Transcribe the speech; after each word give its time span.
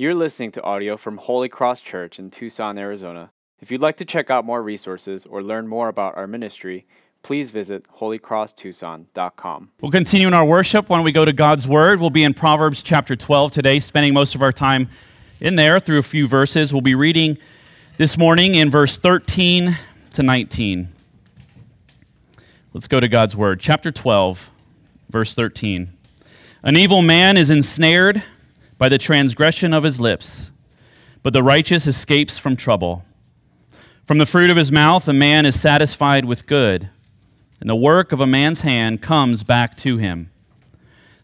You're 0.00 0.14
listening 0.14 0.52
to 0.52 0.62
audio 0.62 0.96
from 0.96 1.16
Holy 1.16 1.48
Cross 1.48 1.80
Church 1.80 2.20
in 2.20 2.30
Tucson, 2.30 2.78
Arizona. 2.78 3.32
If 3.58 3.72
you'd 3.72 3.80
like 3.80 3.96
to 3.96 4.04
check 4.04 4.30
out 4.30 4.44
more 4.44 4.62
resources 4.62 5.26
or 5.26 5.42
learn 5.42 5.66
more 5.66 5.88
about 5.88 6.16
our 6.16 6.28
ministry, 6.28 6.86
please 7.24 7.50
visit 7.50 7.84
holycrosstucson.com. 7.98 9.70
We'll 9.80 9.90
continue 9.90 10.28
in 10.28 10.34
our 10.34 10.44
worship 10.44 10.88
when 10.88 11.02
we 11.02 11.10
go 11.10 11.24
to 11.24 11.32
God's 11.32 11.66
Word. 11.66 11.98
We'll 11.98 12.10
be 12.10 12.22
in 12.22 12.32
Proverbs 12.32 12.80
chapter 12.84 13.16
12 13.16 13.50
today, 13.50 13.80
spending 13.80 14.14
most 14.14 14.36
of 14.36 14.42
our 14.42 14.52
time 14.52 14.88
in 15.40 15.56
there 15.56 15.80
through 15.80 15.98
a 15.98 16.04
few 16.04 16.28
verses. 16.28 16.72
We'll 16.72 16.80
be 16.80 16.94
reading 16.94 17.36
this 17.96 18.16
morning 18.16 18.54
in 18.54 18.70
verse 18.70 18.98
13 18.98 19.76
to 20.12 20.22
19. 20.22 20.86
Let's 22.72 22.86
go 22.86 23.00
to 23.00 23.08
God's 23.08 23.34
Word. 23.34 23.58
Chapter 23.58 23.90
12, 23.90 24.52
verse 25.10 25.34
13. 25.34 25.88
An 26.62 26.76
evil 26.76 27.02
man 27.02 27.36
is 27.36 27.50
ensnared 27.50 28.22
by 28.78 28.88
the 28.88 28.96
transgression 28.98 29.74
of 29.74 29.82
his 29.82 30.00
lips, 30.00 30.50
but 31.22 31.32
the 31.32 31.42
righteous 31.42 31.86
escapes 31.86 32.38
from 32.38 32.56
trouble. 32.56 33.04
From 34.04 34.18
the 34.18 34.26
fruit 34.26 34.48
of 34.48 34.56
his 34.56 34.72
mouth, 34.72 35.06
a 35.08 35.12
man 35.12 35.44
is 35.44 35.60
satisfied 35.60 36.24
with 36.24 36.46
good, 36.46 36.88
and 37.60 37.68
the 37.68 37.76
work 37.76 38.12
of 38.12 38.20
a 38.20 38.26
man's 38.26 38.62
hand 38.62 39.02
comes 39.02 39.42
back 39.42 39.76
to 39.78 39.98
him. 39.98 40.30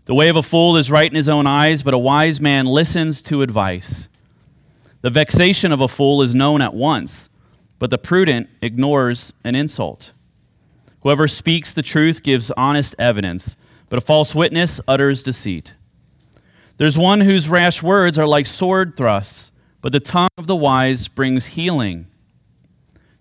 The 0.07 0.15
way 0.15 0.29
of 0.29 0.37
a 0.37 0.43
fool 0.43 0.77
is 0.77 0.91
right 0.91 1.11
in 1.11 1.17
his 1.17 1.29
own 1.29 1.47
eyes, 1.47 1.83
but 1.83 1.95
a 1.95 1.99
wise 1.99 2.41
man 2.41 2.67
listens 2.67 3.23
to 3.23 3.41
advice. 3.41 4.09
The 5.01 5.11
vexation 5.11 5.73
of 5.73 5.81
a 5.81 5.89
fool 5.89 6.21
is 6.21 6.35
known 6.35 6.61
at 6.61 6.75
once, 6.75 7.31
but 7.79 7.91
the 7.91 7.99
prudent 7.99 8.51
ignores 8.61 9.33
an 9.45 9.55
insult. 9.55 10.13
Whoever 11.01 11.29
speaks 11.29 11.73
the 11.73 11.83
truth 11.83 12.23
gives 12.23 12.51
honest 12.53 12.95
evidence, 12.99 13.57
but 13.89 13.99
a 13.99 14.03
false 14.03 14.35
witness 14.35 14.81
utters 14.89 15.23
deceit. 15.23 15.75
There's 16.77 16.99
one 16.99 17.21
whose 17.21 17.49
rash 17.49 17.83
words 17.83 18.19
are 18.19 18.27
like 18.27 18.47
sword 18.47 18.97
thrusts, 18.97 19.53
but 19.81 19.93
the 19.93 20.01
tongue 20.01 20.31
of 20.37 20.47
the 20.47 20.57
wise 20.57 21.07
brings 21.07 21.47
healing. 21.47 22.07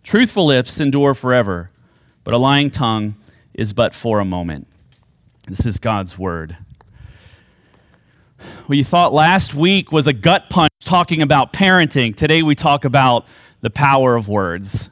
Truthful 0.02 0.48
lips 0.48 0.80
endure 0.80 1.14
forever, 1.14 1.70
but 2.24 2.34
a 2.34 2.38
lying 2.38 2.72
tongue 2.72 3.16
is 3.54 3.72
but 3.72 3.94
for 3.94 4.20
a 4.20 4.26
moment. 4.26 4.68
This 5.48 5.66
is 5.66 5.78
God's 5.78 6.18
word. 6.18 6.58
Well, 8.68 8.76
you 8.76 8.84
thought 8.84 9.14
last 9.14 9.54
week 9.54 9.92
was 9.92 10.08
a 10.08 10.14
gut 10.14 10.50
punch 10.50 10.72
talking 10.84 11.22
about 11.22 11.54
parenting. 11.54 12.16
Today 12.16 12.42
we 12.42 12.56
talk 12.56 12.86
about 12.86 13.28
the 13.62 13.70
power 13.70 14.16
of 14.16 14.28
words. 14.28 14.90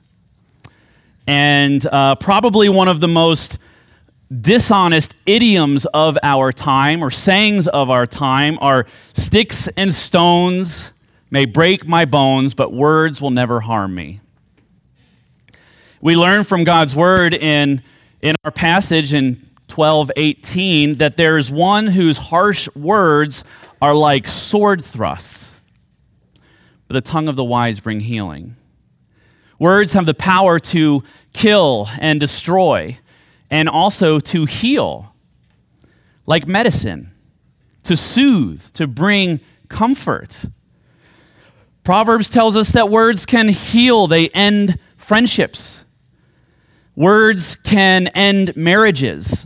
And 1.26 1.86
uh, 1.92 2.16
probably 2.16 2.70
one 2.70 2.88
of 2.88 3.00
the 3.00 3.08
most 3.08 3.58
dishonest 4.40 5.14
idioms 5.26 5.86
of 5.88 6.18
our 6.24 6.52
time 6.52 7.04
or 7.04 7.12
sayings 7.12 7.68
of 7.68 7.90
our 7.90 8.08
time 8.08 8.58
are 8.62 8.86
sticks 9.14 9.68
and 9.76 9.92
stones 9.92 10.94
may 11.30 11.46
break 11.46 11.88
my 11.88 12.06
bones, 12.06 12.54
but 12.54 12.72
words 12.72 13.22
will 13.22 13.32
never 13.32 13.60
harm 13.62 13.94
me. 13.94 14.22
We 16.02 16.16
learn 16.16 16.44
from 16.44 16.64
God's 16.64 16.96
word 16.96 17.34
in, 17.34 17.82
in 18.22 18.36
our 18.44 18.52
passage 18.52 19.14
in 19.14 19.48
12:18 19.68 20.98
that 20.98 21.16
there 21.16 21.38
is 21.38 21.52
one 21.52 21.88
whose 21.88 22.18
harsh 22.18 22.68
words 22.76 23.44
are 23.82 23.94
like 23.94 24.28
sword 24.28 24.84
thrusts, 24.84 25.52
but 26.88 26.94
the 26.94 27.02
tongue 27.02 27.28
of 27.28 27.36
the 27.36 27.44
wise 27.44 27.80
bring 27.80 28.02
healing. 28.02 28.56
Words 29.60 29.94
have 29.94 30.06
the 30.06 30.14
power 30.14 30.60
to 30.60 31.04
kill 31.34 31.88
and 32.00 32.20
destroy 32.20 32.98
and 33.52 33.68
also 33.68 34.20
to 34.20 34.46
heal, 34.46 35.14
like 36.26 36.48
medicine, 36.48 37.12
to 37.84 37.96
soothe, 37.96 38.64
to 38.74 38.88
bring 38.88 39.42
comfort. 39.68 40.46
Proverbs 41.84 42.30
tells 42.30 42.56
us 42.56 42.70
that 42.70 42.90
words 42.90 43.26
can 43.26 43.50
heal, 43.50 44.08
they 44.08 44.30
end 44.30 44.80
friendships. 44.96 45.82
Words 46.96 47.56
can 47.58 48.08
end 48.08 48.56
marriages. 48.56 49.46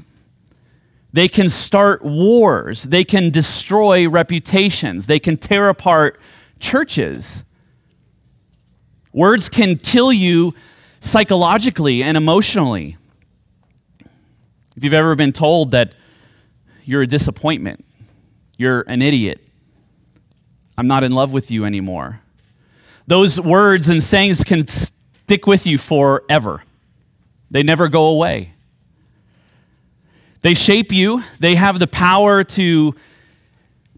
They 1.14 1.28
can 1.28 1.48
start 1.48 2.04
wars. 2.04 2.84
They 2.84 3.06
can 3.06 3.30
destroy 3.30 4.08
reputations. 4.08 5.08
They 5.08 5.20
can 5.20 5.38
tear 5.38 5.70
apart 5.70 6.20
churches. 6.60 7.44
Words 9.14 9.48
can 9.48 9.78
kill 9.78 10.12
you 10.12 10.54
psychologically 11.00 12.04
and 12.04 12.18
emotionally. 12.18 12.98
If 14.76 14.84
you've 14.84 14.94
ever 14.94 15.16
been 15.16 15.32
told 15.32 15.72
that 15.72 15.94
you're 16.84 17.04
a 17.04 17.08
disappointment, 17.08 17.86
you're 18.58 18.82
an 18.82 19.02
idiot, 19.02 19.42
I'm 20.78 20.88
not 20.88 21.04
in 21.04 21.12
love 21.14 21.32
with 21.32 21.50
you 21.50 21.66
anymore, 21.66 22.22
those 23.08 23.40
words 23.40 23.88
and 23.88 24.04
sayings 24.04 24.44
can 24.44 24.68
stick 24.68 25.48
with 25.48 25.66
you 25.66 25.78
forever. 25.78 26.64
They 27.52 27.64
never 27.64 27.88
go 27.88 28.08
away. 28.08 28.54
They 30.42 30.54
shape 30.54 30.92
you, 30.92 31.24
they 31.40 31.56
have 31.56 31.80
the 31.80 31.88
power 31.88 32.44
to 32.44 32.96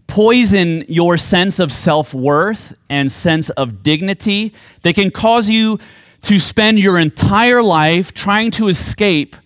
poison 0.06 0.84
your 0.88 1.16
sense 1.16 1.58
of 1.58 1.70
self 1.70 2.14
worth 2.14 2.74
and 2.88 3.10
sense 3.12 3.50
of 3.50 3.82
dignity. 3.82 4.54
They 4.82 4.92
can 4.92 5.10
cause 5.10 5.48
you 5.48 5.78
to 6.22 6.38
spend 6.38 6.78
your 6.78 6.98
entire 6.98 7.62
life 7.62 8.14
trying 8.14 8.50
to 8.52 8.68
escape 8.68 9.36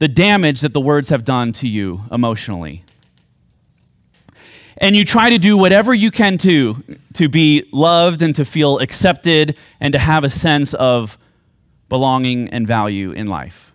the 0.00 0.08
damage 0.08 0.62
that 0.62 0.72
the 0.72 0.80
words 0.80 1.10
have 1.10 1.24
done 1.24 1.52
to 1.52 1.68
you 1.68 2.02
emotionally. 2.10 2.82
And 4.78 4.96
you 4.96 5.04
try 5.04 5.28
to 5.28 5.38
do 5.38 5.58
whatever 5.58 5.92
you 5.92 6.10
can 6.10 6.38
to, 6.38 6.82
to 7.12 7.28
be 7.28 7.68
loved 7.70 8.22
and 8.22 8.34
to 8.34 8.46
feel 8.46 8.78
accepted 8.78 9.58
and 9.78 9.92
to 9.92 9.98
have 9.98 10.24
a 10.24 10.30
sense 10.30 10.72
of 10.72 11.18
belonging 11.90 12.48
and 12.48 12.66
value 12.66 13.12
in 13.12 13.26
life. 13.26 13.74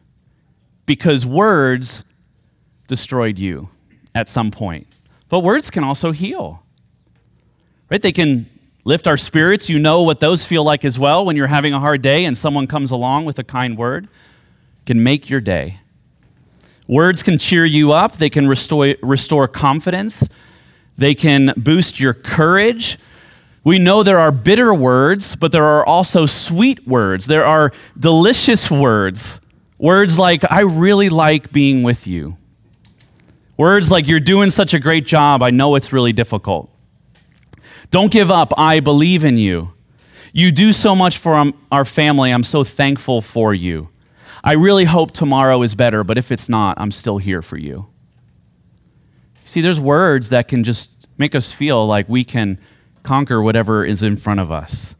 Because 0.87 1.27
words 1.27 2.03
destroyed 2.87 3.37
you 3.37 3.69
at 4.15 4.27
some 4.27 4.49
point. 4.49 4.87
But 5.29 5.41
words 5.41 5.69
can 5.69 5.83
also 5.83 6.11
heal. 6.11 6.63
Right? 7.91 8.01
They 8.01 8.11
can 8.11 8.47
lift 8.83 9.05
our 9.05 9.17
spirits. 9.17 9.69
You 9.69 9.77
know 9.77 10.01
what 10.01 10.19
those 10.21 10.43
feel 10.43 10.63
like 10.63 10.83
as 10.85 10.97
well 10.97 11.23
when 11.23 11.35
you're 11.35 11.45
having 11.45 11.73
a 11.73 11.79
hard 11.79 12.01
day 12.01 12.25
and 12.25 12.35
someone 12.35 12.65
comes 12.65 12.89
along 12.89 13.25
with 13.25 13.37
a 13.37 13.43
kind 13.43 13.77
word. 13.77 14.07
Can 14.87 15.03
make 15.03 15.29
your 15.29 15.41
day. 15.41 15.77
Words 16.88 17.23
can 17.23 17.38
cheer 17.38 17.66
you 17.66 17.94
up, 17.94 18.18
they 18.18 18.29
can 18.29 18.47
restore, 18.47 18.96
restore 19.01 19.47
confidence, 19.47 20.29
they 20.97 21.16
can 21.16 21.53
boost 21.57 22.00
your 22.00 22.13
courage. 22.13 22.97
We 23.63 23.79
know 23.79 24.03
there 24.03 24.19
are 24.19 24.31
bitter 24.31 24.73
words, 24.73 25.35
but 25.35 25.51
there 25.51 25.63
are 25.63 25.85
also 25.85 26.28
sweet 26.28 26.88
words. 26.88 27.25
There 27.25 27.44
are 27.44 27.72
delicious 27.97 28.69
words. 28.69 29.40
Words 29.79 30.19
like, 30.19 30.50
I 30.51 30.62
really 30.62 31.09
like 31.09 31.51
being 31.51 31.81
with 31.81 32.06
you. 32.06 32.38
Words 33.57 33.90
like, 33.90 34.07
you're 34.07 34.19
doing 34.19 34.52
such 34.52 34.73
a 34.73 34.79
great 34.79 35.06
job, 35.06 35.41
I 35.41 35.50
know 35.50 35.75
it's 35.75 35.91
really 35.91 36.13
difficult. 36.13 36.69
Don't 37.90 38.12
give 38.12 38.29
up, 38.29 38.53
I 38.57 38.79
believe 38.79 39.25
in 39.25 39.38
you. 39.38 39.73
You 40.34 40.52
do 40.52 40.72
so 40.72 40.96
much 40.96 41.17
for 41.17 41.35
um, 41.35 41.53
our 41.72 41.85
family, 41.85 42.31
I'm 42.31 42.44
so 42.44 42.63
thankful 42.63 43.22
for 43.22 43.53
you. 43.53 43.90
I 44.45 44.53
really 44.53 44.85
hope 44.85 45.09
tomorrow 45.09 45.63
is 45.63 45.73
better, 45.73 46.03
but 46.03 46.19
if 46.19 46.31
it's 46.31 46.47
not, 46.47 46.79
I'm 46.79 46.91
still 46.91 47.17
here 47.17 47.41
for 47.41 47.57
you. 47.57 47.88
See, 49.44 49.59
there's 49.59 49.79
words 49.79 50.29
that 50.29 50.47
can 50.47 50.63
just 50.63 50.91
make 51.17 51.33
us 51.33 51.51
feel 51.51 51.88
like 51.88 52.07
we 52.07 52.23
can 52.23 52.59
conquer 53.01 53.41
whatever 53.41 53.84
is 53.84 54.03
in 54.03 54.16
front 54.16 54.39
of 54.39 54.51
us. 54.51 54.94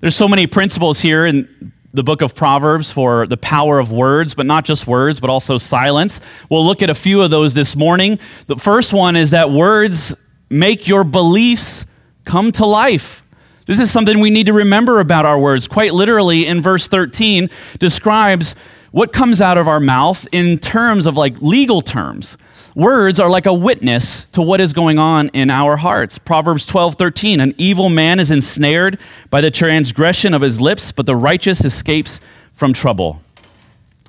There's 0.00 0.16
so 0.16 0.28
many 0.28 0.46
principles 0.46 1.00
here 1.00 1.26
in 1.26 1.74
the 1.92 2.02
book 2.02 2.22
of 2.22 2.34
Proverbs 2.34 2.90
for 2.90 3.26
the 3.26 3.36
power 3.36 3.78
of 3.78 3.92
words, 3.92 4.34
but 4.34 4.46
not 4.46 4.64
just 4.64 4.86
words, 4.86 5.20
but 5.20 5.28
also 5.28 5.58
silence. 5.58 6.18
We'll 6.48 6.64
look 6.64 6.80
at 6.80 6.88
a 6.88 6.94
few 6.94 7.20
of 7.20 7.30
those 7.30 7.52
this 7.52 7.76
morning. 7.76 8.18
The 8.46 8.56
first 8.56 8.94
one 8.94 9.14
is 9.14 9.30
that 9.32 9.50
words 9.50 10.14
make 10.48 10.88
your 10.88 11.04
beliefs 11.04 11.84
come 12.24 12.50
to 12.52 12.64
life. 12.64 13.22
This 13.68 13.80
is 13.80 13.90
something 13.90 14.18
we 14.18 14.30
need 14.30 14.46
to 14.46 14.54
remember 14.54 14.98
about 14.98 15.26
our 15.26 15.38
words. 15.38 15.68
Quite 15.68 15.92
literally, 15.92 16.46
in 16.46 16.62
verse 16.62 16.88
13, 16.88 17.50
describes 17.78 18.54
what 18.92 19.12
comes 19.12 19.42
out 19.42 19.58
of 19.58 19.68
our 19.68 19.78
mouth 19.78 20.26
in 20.32 20.58
terms 20.58 21.04
of 21.04 21.18
like 21.18 21.36
legal 21.42 21.82
terms. 21.82 22.38
Words 22.74 23.20
are 23.20 23.28
like 23.28 23.44
a 23.44 23.52
witness 23.52 24.24
to 24.32 24.40
what 24.40 24.62
is 24.62 24.72
going 24.72 24.98
on 24.98 25.28
in 25.34 25.50
our 25.50 25.76
hearts. 25.76 26.16
Proverbs 26.16 26.64
12, 26.64 26.94
13. 26.94 27.40
An 27.40 27.54
evil 27.58 27.90
man 27.90 28.18
is 28.18 28.30
ensnared 28.30 28.98
by 29.28 29.42
the 29.42 29.50
transgression 29.50 30.32
of 30.32 30.40
his 30.40 30.62
lips, 30.62 30.90
but 30.90 31.04
the 31.04 31.14
righteous 31.14 31.62
escapes 31.62 32.20
from 32.54 32.72
trouble. 32.72 33.20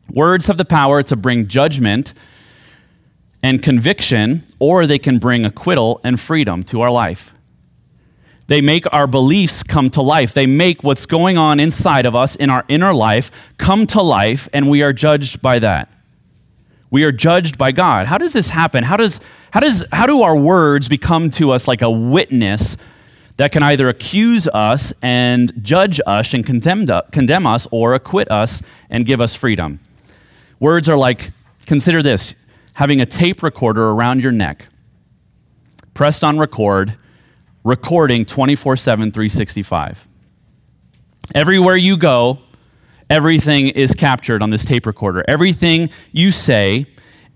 Words 0.10 0.48
have 0.48 0.58
the 0.58 0.64
power 0.64 1.04
to 1.04 1.18
bring 1.18 1.48
judgment 1.48 2.14
and 3.44 3.62
conviction, 3.62 4.44
or 4.58 4.88
they 4.88 5.00
can 5.00 5.20
bring 5.20 5.44
acquittal 5.44 6.00
and 6.06 6.18
freedom 6.18 6.64
to 6.64 6.80
our 6.80 6.92
life. 6.92 7.34
They 8.50 8.62
make 8.62 8.92
our 8.92 9.06
beliefs 9.06 9.62
come 9.62 9.92
to 9.92 10.02
life. 10.02 10.34
They 10.34 10.48
make 10.48 10.84
what's 10.84 11.06
going 11.06 11.38
on 11.38 11.60
inside 11.60 12.08
of 12.08 12.16
us 12.16 12.36
in 12.36 12.50
our 12.50 12.66
inner 12.68 12.96
life 12.96 13.54
come 13.58 13.86
to 13.88 14.02
life, 14.02 14.50
and 14.52 14.68
we 14.68 14.82
are 14.82 14.92
judged 14.92 15.40
by 15.40 15.60
that. 15.60 15.88
We 16.90 17.04
are 17.04 17.12
judged 17.12 17.60
by 17.60 17.72
God. 17.72 18.08
How 18.08 18.18
does 18.18 18.34
this 18.34 18.50
happen? 18.50 18.84
How, 18.84 18.98
does, 18.98 19.20
how, 19.52 19.60
does, 19.60 19.86
how 19.92 20.08
do 20.08 20.24
our 20.24 20.36
words 20.36 20.90
become 20.90 21.30
to 21.32 21.52
us 21.52 21.68
like 21.68 21.84
a 21.84 21.92
witness 21.92 22.76
that 23.38 23.52
can 23.52 23.62
either 23.62 23.88
accuse 23.88 24.48
us 24.48 24.94
and 25.04 25.54
judge 25.64 26.02
us 26.08 26.34
and 26.34 26.44
condemn, 26.44 26.88
condemn 27.12 27.46
us 27.46 27.68
or 27.70 27.94
acquit 27.94 28.32
us 28.32 28.64
and 28.90 29.06
give 29.06 29.22
us 29.22 29.36
freedom. 29.36 29.80
Words 30.60 30.90
are 30.90 30.98
like, 30.98 31.30
consider 31.68 32.02
this 32.02 32.34
having 32.74 33.00
a 33.00 33.06
tape 33.06 33.44
recorder 33.44 33.92
around 33.92 34.24
your 34.24 34.32
neck, 34.32 34.66
pressed 35.94 36.24
on 36.24 36.40
record, 36.40 36.98
recording 37.70 38.26
24 38.26 38.76
7, 38.76 39.12
365. 39.12 40.08
Everywhere 41.36 41.78
you 41.78 41.98
go, 41.98 42.40
everything 43.12 43.68
is 43.68 43.94
captured 43.94 44.42
on 44.42 44.50
this 44.50 44.66
tape 44.66 44.88
recorder. 44.88 45.24
Everything 45.28 45.92
you 46.12 46.32
say, 46.32 46.88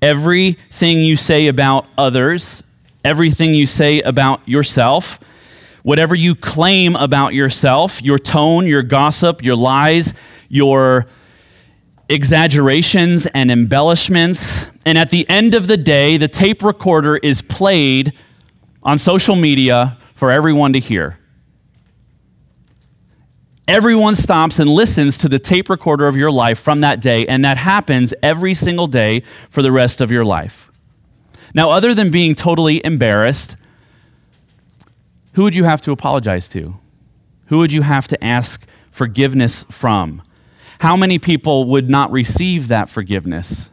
everything 0.01 1.01
you 1.01 1.15
say 1.15 1.45
about 1.45 1.85
others, 1.99 2.63
everything 3.05 3.53
you 3.53 3.67
say 3.67 4.01
about 4.01 4.47
yourself, 4.49 5.19
whatever 5.83 6.15
you 6.15 6.33
claim 6.33 6.95
about 6.95 7.35
yourself, 7.35 8.01
your 8.01 8.17
tone, 8.17 8.65
your 8.65 8.81
gossip, 8.81 9.43
your 9.43 9.55
lies, 9.55 10.15
your 10.49 11.05
exaggerations 12.09 13.27
and 13.27 13.51
embellishments. 13.51 14.65
And 14.83 14.97
at 14.97 15.11
the 15.11 15.29
end 15.29 15.53
of 15.53 15.67
the 15.67 15.77
day, 15.77 16.17
the 16.17 16.27
tape 16.27 16.63
recorder 16.63 17.17
is 17.17 17.43
played 17.43 18.13
on 18.81 18.97
social 18.97 19.35
media 19.35 19.99
for 20.13 20.31
everyone 20.31 20.73
to 20.73 20.79
hear. 20.79 21.17
Everyone 23.67 24.13
stops 24.13 24.59
and 24.59 24.69
listens 24.69 25.17
to 25.19 25.29
the 25.29 25.39
tape 25.39 25.69
recorder 25.69 26.07
of 26.07 26.17
your 26.17 26.31
life 26.31 26.59
from 26.59 26.81
that 26.81 27.01
day, 27.01 27.25
and 27.27 27.45
that 27.45 27.57
happens 27.57 28.13
every 28.21 28.53
single 28.53 28.87
day 28.87 29.21
for 29.49 29.61
the 29.61 29.71
rest 29.71 30.01
of 30.01 30.11
your 30.11 30.25
life. 30.25 30.69
Now, 31.55 31.69
other 31.69 31.93
than 31.93 32.11
being 32.11 32.35
totally 32.35 32.85
embarrassed, 32.85 33.55
who 35.35 35.43
would 35.43 35.55
you 35.55 35.63
have 35.63 35.81
to 35.81 35.91
apologize 35.91 36.49
to? 36.49 36.75
Who 37.47 37.59
would 37.59 37.71
you 37.71 37.83
have 37.83 38.07
to 38.09 38.23
ask 38.23 38.65
forgiveness 38.91 39.63
from? 39.71 40.21
How 40.79 40.97
many 40.97 41.17
people 41.17 41.65
would 41.65 41.89
not 41.89 42.11
receive 42.11 42.67
that 42.67 42.89
forgiveness 42.89 43.69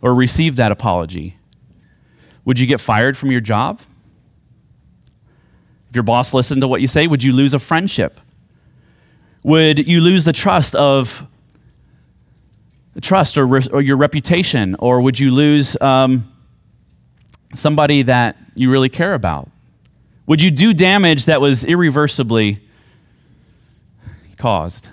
or 0.00 0.14
receive 0.14 0.56
that 0.56 0.72
apology? 0.72 1.36
Would 2.44 2.58
you 2.58 2.66
get 2.66 2.80
fired 2.80 3.16
from 3.16 3.30
your 3.30 3.40
job? 3.40 3.80
If 5.92 5.96
your 5.96 6.04
boss 6.04 6.32
listened 6.32 6.62
to 6.62 6.68
what 6.68 6.80
you 6.80 6.88
say, 6.88 7.06
would 7.06 7.22
you 7.22 7.34
lose 7.34 7.52
a 7.52 7.58
friendship? 7.58 8.18
Would 9.42 9.86
you 9.86 10.00
lose 10.00 10.24
the 10.24 10.32
trust 10.32 10.74
of 10.74 11.26
trust 13.02 13.36
or, 13.36 13.46
re- 13.46 13.68
or 13.70 13.82
your 13.82 13.98
reputation? 13.98 14.74
Or 14.78 15.02
would 15.02 15.20
you 15.20 15.30
lose 15.30 15.76
um, 15.82 16.24
somebody 17.52 18.00
that 18.04 18.38
you 18.54 18.70
really 18.70 18.88
care 18.88 19.12
about? 19.12 19.50
Would 20.26 20.40
you 20.40 20.50
do 20.50 20.72
damage 20.72 21.26
that 21.26 21.42
was 21.42 21.62
irreversibly 21.62 22.60
caused? 24.38 24.88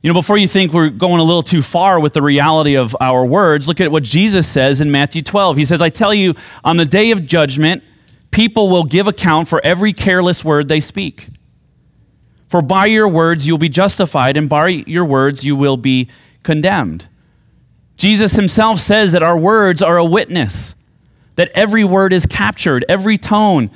You 0.00 0.08
know, 0.08 0.14
before 0.14 0.38
you 0.38 0.48
think 0.48 0.72
we're 0.72 0.88
going 0.88 1.20
a 1.20 1.24
little 1.24 1.42
too 1.42 1.60
far 1.60 2.00
with 2.00 2.14
the 2.14 2.22
reality 2.22 2.78
of 2.78 2.96
our 2.98 3.26
words, 3.26 3.68
look 3.68 3.82
at 3.82 3.92
what 3.92 4.04
Jesus 4.04 4.48
says 4.48 4.80
in 4.80 4.90
Matthew 4.90 5.20
12. 5.20 5.58
He 5.58 5.66
says, 5.66 5.82
I 5.82 5.90
tell 5.90 6.14
you, 6.14 6.32
on 6.64 6.78
the 6.78 6.86
day 6.86 7.10
of 7.10 7.26
judgment, 7.26 7.82
people 8.34 8.68
will 8.68 8.82
give 8.82 9.06
account 9.06 9.46
for 9.46 9.60
every 9.62 9.92
careless 9.92 10.44
word 10.44 10.66
they 10.66 10.80
speak. 10.80 11.28
For 12.48 12.60
by 12.60 12.86
your 12.86 13.06
words 13.06 13.46
you'll 13.46 13.58
be 13.58 13.68
justified, 13.68 14.36
and 14.36 14.48
by 14.48 14.68
your 14.68 15.04
words 15.04 15.44
you 15.44 15.54
will 15.54 15.76
be 15.76 16.10
condemned. 16.42 17.06
Jesus 17.96 18.32
himself 18.32 18.80
says 18.80 19.12
that 19.12 19.22
our 19.22 19.38
words 19.38 19.80
are 19.82 19.98
a 19.98 20.04
witness, 20.04 20.74
that 21.36 21.48
every 21.54 21.84
word 21.84 22.12
is 22.12 22.26
captured, 22.26 22.84
every 22.88 23.16
tone, 23.16 23.70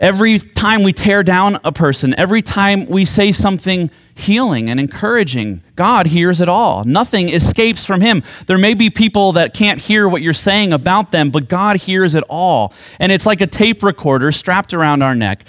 Every 0.00 0.38
time 0.38 0.82
we 0.82 0.94
tear 0.94 1.22
down 1.22 1.60
a 1.62 1.72
person, 1.72 2.14
every 2.18 2.40
time 2.40 2.86
we 2.86 3.04
say 3.04 3.32
something 3.32 3.90
healing 4.14 4.70
and 4.70 4.80
encouraging, 4.80 5.62
God 5.76 6.06
hears 6.06 6.40
it 6.40 6.48
all. 6.48 6.84
Nothing 6.84 7.28
escapes 7.28 7.84
from 7.84 8.00
Him. 8.00 8.22
There 8.46 8.56
may 8.56 8.72
be 8.72 8.88
people 8.88 9.32
that 9.32 9.52
can't 9.52 9.78
hear 9.78 10.08
what 10.08 10.22
you're 10.22 10.32
saying 10.32 10.72
about 10.72 11.12
them, 11.12 11.28
but 11.30 11.50
God 11.50 11.76
hears 11.76 12.14
it 12.14 12.24
all. 12.30 12.72
And 12.98 13.12
it's 13.12 13.26
like 13.26 13.42
a 13.42 13.46
tape 13.46 13.82
recorder 13.82 14.32
strapped 14.32 14.72
around 14.72 15.02
our 15.02 15.14
neck, 15.14 15.44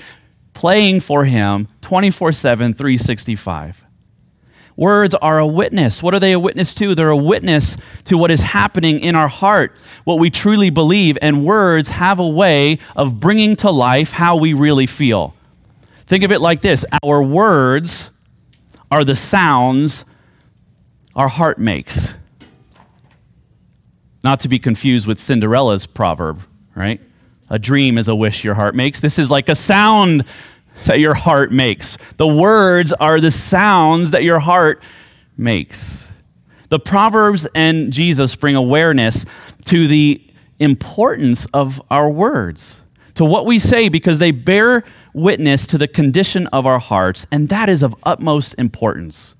playing 0.54 1.00
for 1.00 1.24
Him 1.24 1.69
24 1.80 2.33
7, 2.33 2.74
365. 2.74 3.86
Words 4.75 5.13
are 5.15 5.39
a 5.39 5.47
witness. 5.47 6.01
What 6.01 6.13
are 6.13 6.19
they 6.19 6.31
a 6.31 6.39
witness 6.39 6.73
to? 6.75 6.95
They're 6.95 7.09
a 7.09 7.15
witness 7.15 7.77
to 8.06 8.18
what 8.18 8.31
is 8.31 8.41
happening 8.41 9.00
in 9.00 9.15
our 9.15 9.27
heart, 9.27 9.75
what 10.03 10.19
we 10.19 10.29
truly 10.29 10.69
believe, 10.69 11.18
and 11.21 11.45
words 11.45 11.89
have 11.89 12.19
a 12.19 12.27
way 12.27 12.79
of 12.95 13.19
bringing 13.19 13.56
to 13.57 13.69
life 13.69 14.12
how 14.12 14.38
we 14.38 14.53
really 14.53 14.85
feel. 14.85 15.35
Think 16.06 16.23
of 16.23 16.31
it 16.31 16.41
like 16.41 16.62
this 16.62 16.83
our 17.03 17.21
words 17.21 18.09
are 18.89 19.03
the 19.03 19.15
sounds 19.15 20.06
our 21.15 21.27
heart 21.27 21.57
makes. 21.57 22.15
Not 24.23 24.39
to 24.41 24.50
be 24.50 24.59
confused 24.59 25.07
with 25.07 25.19
Cinderella's 25.19 25.88
proverb, 25.88 26.41
right? 26.75 27.01
A 27.50 27.59
dream 27.59 27.97
is 27.97 28.07
a 28.07 28.15
wish 28.15 28.44
your 28.44 28.53
heart 28.53 28.75
makes. 28.75 29.00
This 29.00 29.19
is 29.19 29.31
like 29.31 29.50
a 29.50 29.56
sound 29.56 30.25
that 30.86 31.00
your 31.00 31.13
heart 31.13 31.51
makes. 31.51 31.98
The 32.18 32.28
words 32.28 32.94
are 32.94 33.19
the 33.19 33.31
sounds 33.31 34.12
that 34.12 34.24
your 34.24 34.39
heart 34.39 34.83
makes. 35.38 36.12
The 36.69 36.80
Proverbs 36.80 37.48
and 37.54 37.92
Jesus 37.92 38.36
bring 38.36 38.56
awareness 38.56 39.25
to 39.66 39.88
the 39.88 40.22
importance 40.60 41.45
of 41.54 41.81
our 41.92 42.10
words, 42.10 42.81
to 43.16 43.25
what 43.25 43.45
we 43.45 43.60
say, 43.60 43.89
because 43.89 44.19
they 44.19 44.31
bear 44.31 44.83
witness 45.13 45.68
to 45.68 45.78
the 45.78 45.88
condition 45.88 46.48
of 46.48 46.66
our 46.66 46.80
hearts, 46.80 47.28
and 47.31 47.50
that 47.50 47.68
is 47.68 47.83
of 47.83 47.95
utmost 48.04 48.56
importance. 48.57 49.36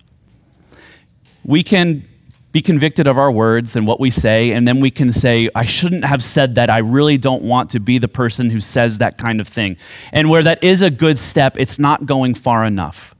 We 1.44 1.64
can 1.64 2.08
be 2.51 2.62
convicted 2.62 3.07
of 3.07 3.18
our 3.18 3.31
words 3.31 3.75
and 3.75 3.88
what 3.88 4.00
we 4.00 4.09
say, 4.09 4.51
and 4.51 4.68
then 4.68 4.80
we 4.80 4.92
can 4.92 5.12
say, 5.12 5.50
I 5.56 5.63
shouldn't 5.63 6.03
have 6.03 6.21
said 6.21 6.56
that. 6.56 6.69
I 6.69 6.80
really 6.80 7.18
don't 7.18 7.44
want 7.44 7.69
to 7.71 7.80
be 7.80 7.98
the 7.98 8.09
person 8.09 8.50
who 8.50 8.59
says 8.59 8.98
that 8.98 9.18
kind 9.18 9.39
of 9.39 9.48
thing. 9.48 9.77
And 10.12 10.30
where 10.30 10.44
that 10.44 10.62
is 10.63 10.81
a 10.81 10.89
good 10.89 11.18
step, 11.18 11.57
it's 11.57 11.80
not 11.80 12.06
going 12.06 12.33
far 12.33 12.65
enough. 12.65 13.15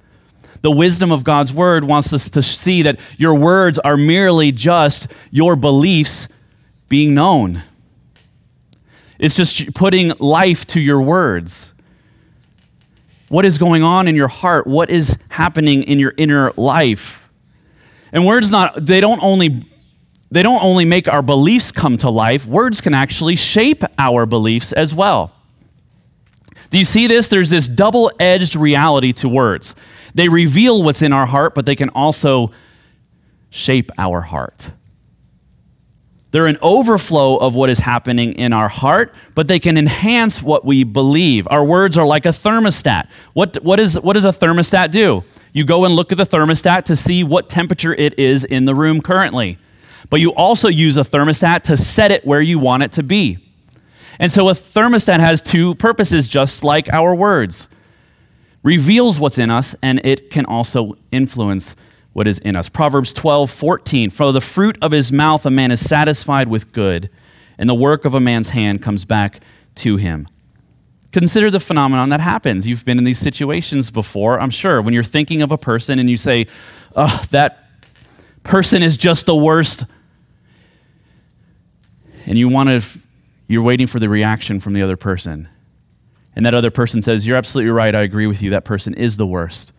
The 0.62 0.72
wisdom 0.72 1.12
of 1.12 1.24
God's 1.24 1.54
word 1.54 1.86
wants 1.86 2.13
us 2.13 2.30
to 2.31 2.44
see 2.44 2.81
that 2.83 3.00
your 3.18 3.33
words 3.33 3.80
are 3.80 3.98
merely 3.98 4.51
just 4.51 5.07
your 5.31 5.56
beliefs 5.56 6.27
being 6.89 7.13
known. 7.13 7.63
It's 9.18 9.36
just 9.36 9.74
putting 9.74 10.12
life 10.19 10.68
to 10.68 10.80
your 10.80 11.01
words. 11.01 11.74
What 13.29 13.46
is 13.46 13.58
going 13.58 13.82
on 13.82 14.10
in 14.10 14.15
your 14.15 14.27
heart? 14.27 14.67
What 14.67 14.89
is 14.89 15.17
happening 15.29 15.84
in 15.84 16.00
your 16.00 16.13
inner 16.17 16.51
life? 16.58 17.21
And 18.12 18.25
words 18.25 18.51
not 18.51 18.86
they 18.86 19.00
don't 19.00 19.22
only 19.22 19.63
they 20.30 20.44
don't 20.44 20.63
only 20.63 20.86
make 20.86 21.08
our 21.08 21.22
beliefs 21.22 21.72
come 21.72 21.98
to 21.98 22.10
life, 22.10 22.46
words 22.46 22.80
can 22.82 22.94
actually 22.94 23.36
shape 23.36 23.84
our 23.98 24.25
beliefs 24.25 24.72
as 24.72 24.96
well. 24.96 25.34
Do 26.70 26.77
you 26.77 26.86
see 26.86 27.08
this? 27.08 27.27
There's 27.27 27.50
this 27.50 27.68
double 27.68 28.12
edged 28.18 28.56
reality 28.56 29.12
to 29.13 29.27
words. 29.27 29.75
They 30.15 30.30
reveal 30.30 30.84
what's 30.84 31.01
in 31.01 31.12
our 31.12 31.25
heart, 31.25 31.53
but 31.53 31.65
they 31.65 31.75
can 31.75 31.89
also 31.89 32.51
shape 33.50 33.91
our 33.98 34.22
heart. 34.22 34.72
They're 36.32 36.48
an 36.48 36.58
overflow 36.62 37.38
of 37.38 37.56
what 37.56 37.70
is 37.70 37.80
happening 37.80 38.34
in 38.34 38.54
our 38.54 38.70
heart, 38.70 39.14
but 39.36 39.50
they 39.50 39.60
can 39.60 39.78
enhance 39.78 40.42
what 40.42 40.64
we 40.64 40.86
believe. 40.86 41.46
Our 41.52 41.64
words 41.64 41.98
are 41.98 42.06
like 42.06 42.26
a 42.26 42.30
thermostat. 42.30 43.10
What, 43.34 43.58
what, 43.64 43.82
is, 43.82 44.00
what 44.00 44.14
does 44.14 44.24
a 44.24 44.30
thermostat 44.30 44.92
do? 44.92 45.26
You 45.52 45.66
go 45.66 45.84
and 45.84 45.94
look 45.94 46.14
at 46.14 46.18
the 46.18 46.26
thermostat 46.26 46.86
to 46.86 46.96
see 46.96 47.26
what 47.26 47.50
temperature 47.50 47.94
it 47.94 48.18
is 48.18 48.46
in 48.46 48.64
the 48.64 48.74
room 48.74 49.02
currently. 49.02 49.58
But 50.10 50.22
you 50.22 50.34
also 50.34 50.70
use 50.70 50.96
a 50.96 51.02
thermostat 51.02 51.64
to 51.64 51.76
set 51.76 52.12
it 52.12 52.26
where 52.26 52.42
you 52.42 52.60
want 52.60 52.84
it 52.84 52.94
to 52.94 53.04
be. 53.04 53.38
And 54.18 54.32
so 54.32 54.48
a 54.48 54.54
thermostat 54.54 55.20
has 55.20 55.42
two 55.42 55.76
purposes, 55.76 56.30
just 56.30 56.64
like 56.64 56.92
our 56.94 57.14
words. 57.14 57.68
Reveals 58.64 59.20
what's 59.20 59.38
in 59.38 59.50
us, 59.50 59.76
and 59.82 60.00
it 60.06 60.30
can 60.30 60.46
also 60.46 60.96
influence 61.12 61.76
what 62.13 62.27
is 62.27 62.39
in 62.39 62.56
us. 62.56 62.70
Proverbs 62.70 63.13
12, 63.13 63.50
14. 63.50 64.10
For 64.10 64.32
the 64.32 64.41
fruit 64.41 64.77
of 64.82 64.91
his 64.91 65.12
mouth 65.12 65.46
a 65.46 65.50
man 65.50 65.72
is 65.72 65.88
satisfied 65.88 66.48
with 66.48 66.72
good, 66.72 67.10
and 67.58 67.70
the 67.70 67.75
work 67.75 68.06
of 68.06 68.13
a 68.13 68.20
man's 68.20 68.50
hand 68.50 68.82
comes 68.82 69.06
back 69.06 69.41
to 69.75 69.98
him. 69.98 70.27
Consider 71.12 71.50
the 71.50 71.60
phenomenon 71.60 72.10
that 72.10 72.22
happens. 72.22 72.68
You've 72.68 72.86
been 72.86 72.98
in 72.98 73.03
these 73.03 73.20
situations 73.20 73.91
before, 73.91 74.39
I'm 74.39 74.50
sure, 74.50 74.82
when 74.82 74.94
you're 74.94 75.03
thinking 75.03 75.41
of 75.41 75.51
a 75.51 75.58
person 75.58 76.00
and 76.00 76.10
you 76.10 76.18
say, 76.18 76.48
oh, 76.96 77.24
that 77.32 77.65
person 78.44 78.82
is 78.82 78.98
just 78.98 79.25
the 79.25 79.36
worst. 79.36 79.86
And 82.25 82.38
you 82.38 82.48
want 82.48 82.70
to, 82.70 83.00
you're 83.48 83.63
waiting 83.63 83.88
for 83.88 84.00
the 84.00 84.08
reaction 84.08 84.60
from 84.60 84.74
the 84.74 84.82
other 84.82 84.96
person. 84.96 85.50
And 86.36 86.46
that 86.46 86.53
other 86.53 86.72
person 86.72 87.01
says, 87.01 87.27
You're 87.27 87.38
absolutely 87.38 87.72
right. 87.72 87.94
I 87.94 88.01
agree 88.01 88.27
with 88.27 88.41
you. 88.41 88.51
That 88.51 88.65
person 88.65 88.94
is 88.94 89.18
the 89.18 89.27
worst. 89.27 89.74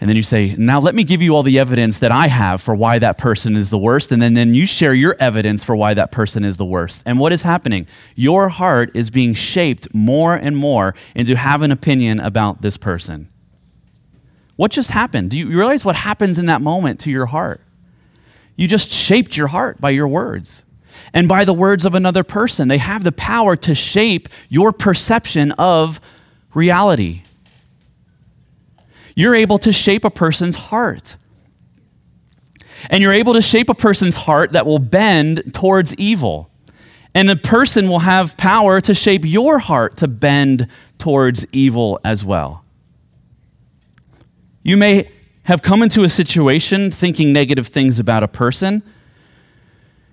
And 0.00 0.08
then 0.08 0.16
you 0.16 0.22
say, 0.22 0.54
now 0.56 0.80
let 0.80 0.94
me 0.94 1.04
give 1.04 1.20
you 1.20 1.36
all 1.36 1.42
the 1.42 1.58
evidence 1.58 1.98
that 1.98 2.10
I 2.10 2.28
have 2.28 2.62
for 2.62 2.74
why 2.74 2.98
that 2.98 3.18
person 3.18 3.54
is 3.54 3.68
the 3.68 3.76
worst. 3.76 4.10
And 4.10 4.22
then, 4.22 4.32
then 4.32 4.54
you 4.54 4.64
share 4.64 4.94
your 4.94 5.14
evidence 5.20 5.62
for 5.62 5.76
why 5.76 5.92
that 5.92 6.10
person 6.10 6.42
is 6.42 6.56
the 6.56 6.64
worst. 6.64 7.02
And 7.04 7.18
what 7.18 7.32
is 7.32 7.42
happening? 7.42 7.86
Your 8.16 8.48
heart 8.48 8.90
is 8.94 9.10
being 9.10 9.34
shaped 9.34 9.94
more 9.94 10.34
and 10.34 10.56
more 10.56 10.94
into 11.14 11.36
have 11.36 11.60
an 11.60 11.70
opinion 11.70 12.18
about 12.18 12.62
this 12.62 12.78
person. 12.78 13.28
What 14.56 14.70
just 14.70 14.90
happened? 14.90 15.30
Do 15.30 15.38
you 15.38 15.48
realize 15.48 15.84
what 15.84 15.96
happens 15.96 16.38
in 16.38 16.46
that 16.46 16.62
moment 16.62 17.00
to 17.00 17.10
your 17.10 17.26
heart? 17.26 17.60
You 18.56 18.68
just 18.68 18.90
shaped 18.90 19.36
your 19.36 19.48
heart 19.48 19.80
by 19.80 19.90
your 19.90 20.08
words 20.08 20.62
and 21.12 21.28
by 21.28 21.44
the 21.44 21.54
words 21.54 21.84
of 21.84 21.94
another 21.94 22.24
person. 22.24 22.68
They 22.68 22.78
have 22.78 23.04
the 23.04 23.12
power 23.12 23.54
to 23.56 23.74
shape 23.74 24.28
your 24.48 24.72
perception 24.72 25.52
of 25.52 26.00
reality. 26.54 27.22
You're 29.14 29.34
able 29.34 29.58
to 29.58 29.72
shape 29.72 30.04
a 30.04 30.10
person's 30.10 30.56
heart. 30.56 31.16
And 32.88 33.02
you're 33.02 33.12
able 33.12 33.34
to 33.34 33.42
shape 33.42 33.68
a 33.68 33.74
person's 33.74 34.16
heart 34.16 34.52
that 34.52 34.64
will 34.64 34.78
bend 34.78 35.52
towards 35.52 35.94
evil. 35.96 36.50
And 37.14 37.30
a 37.30 37.36
person 37.36 37.88
will 37.88 38.00
have 38.00 38.36
power 38.36 38.80
to 38.80 38.94
shape 38.94 39.24
your 39.24 39.58
heart 39.58 39.96
to 39.98 40.08
bend 40.08 40.68
towards 40.98 41.44
evil 41.52 42.00
as 42.04 42.24
well. 42.24 42.64
You 44.62 44.76
may 44.76 45.10
have 45.44 45.62
come 45.62 45.82
into 45.82 46.04
a 46.04 46.08
situation 46.08 46.90
thinking 46.90 47.32
negative 47.32 47.66
things 47.66 47.98
about 47.98 48.22
a 48.22 48.28
person 48.28 48.82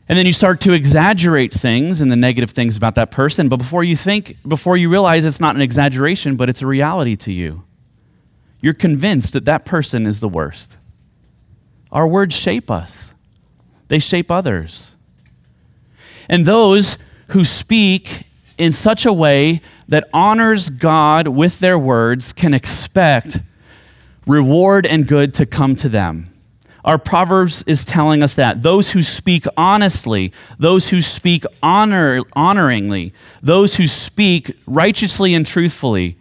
and 0.10 0.18
then 0.18 0.26
you 0.26 0.34
start 0.34 0.62
to 0.62 0.72
exaggerate 0.72 1.54
things 1.54 2.02
and 2.02 2.12
the 2.12 2.16
negative 2.16 2.52
things 2.52 2.78
about 2.78 2.96
that 2.96 3.12
person. 3.12 3.50
But 3.50 3.58
before 3.58 3.84
you 3.84 3.98
think, 3.98 4.38
before 4.48 4.78
you 4.78 4.90
realize 4.90 5.26
it's 5.26 5.42
not 5.42 5.56
an 5.56 5.62
exaggeration, 5.62 6.38
but 6.38 6.48
it's 6.48 6.62
a 6.62 6.68
reality 6.68 7.18
to 7.18 7.34
you, 7.34 7.64
you're 8.62 8.74
convinced 8.74 9.34
that 9.34 9.46
that 9.46 9.66
person 9.66 10.08
is 10.08 10.20
the 10.20 10.30
worst. 10.30 10.78
Our 11.92 12.08
words 12.08 12.36
shape 12.36 12.70
us, 12.70 13.14
they 13.88 14.00
shape 14.00 14.32
others. 14.32 14.92
And 16.30 16.46
those 16.46 16.98
who 17.30 17.44
speak 17.46 18.24
in 18.58 18.72
such 18.72 19.06
a 19.06 19.14
way 19.14 19.62
that 19.88 20.04
honors 20.14 20.70
God 20.70 21.30
with 21.30 21.60
their 21.60 21.80
words 21.80 22.34
can 22.34 22.54
expect 22.54 23.42
reward 24.26 24.86
and 24.86 25.08
good 25.08 25.34
to 25.36 25.46
come 25.46 25.76
to 25.78 25.90
them. 25.90 26.34
Our 26.84 26.98
Proverbs 26.98 27.64
is 27.68 27.84
telling 27.84 28.24
us 28.24 28.36
that 28.36 28.62
those 28.62 28.92
who 28.92 29.02
speak 29.02 29.46
honestly, 29.58 30.32
those 30.58 30.90
who 30.90 31.02
speak 31.02 31.44
honor, 31.62 32.22
honoringly, 32.36 33.12
those 33.42 33.76
who 33.76 33.88
speak 33.88 34.52
righteously 34.66 35.34
and 35.34 35.46
truthfully 35.46 36.18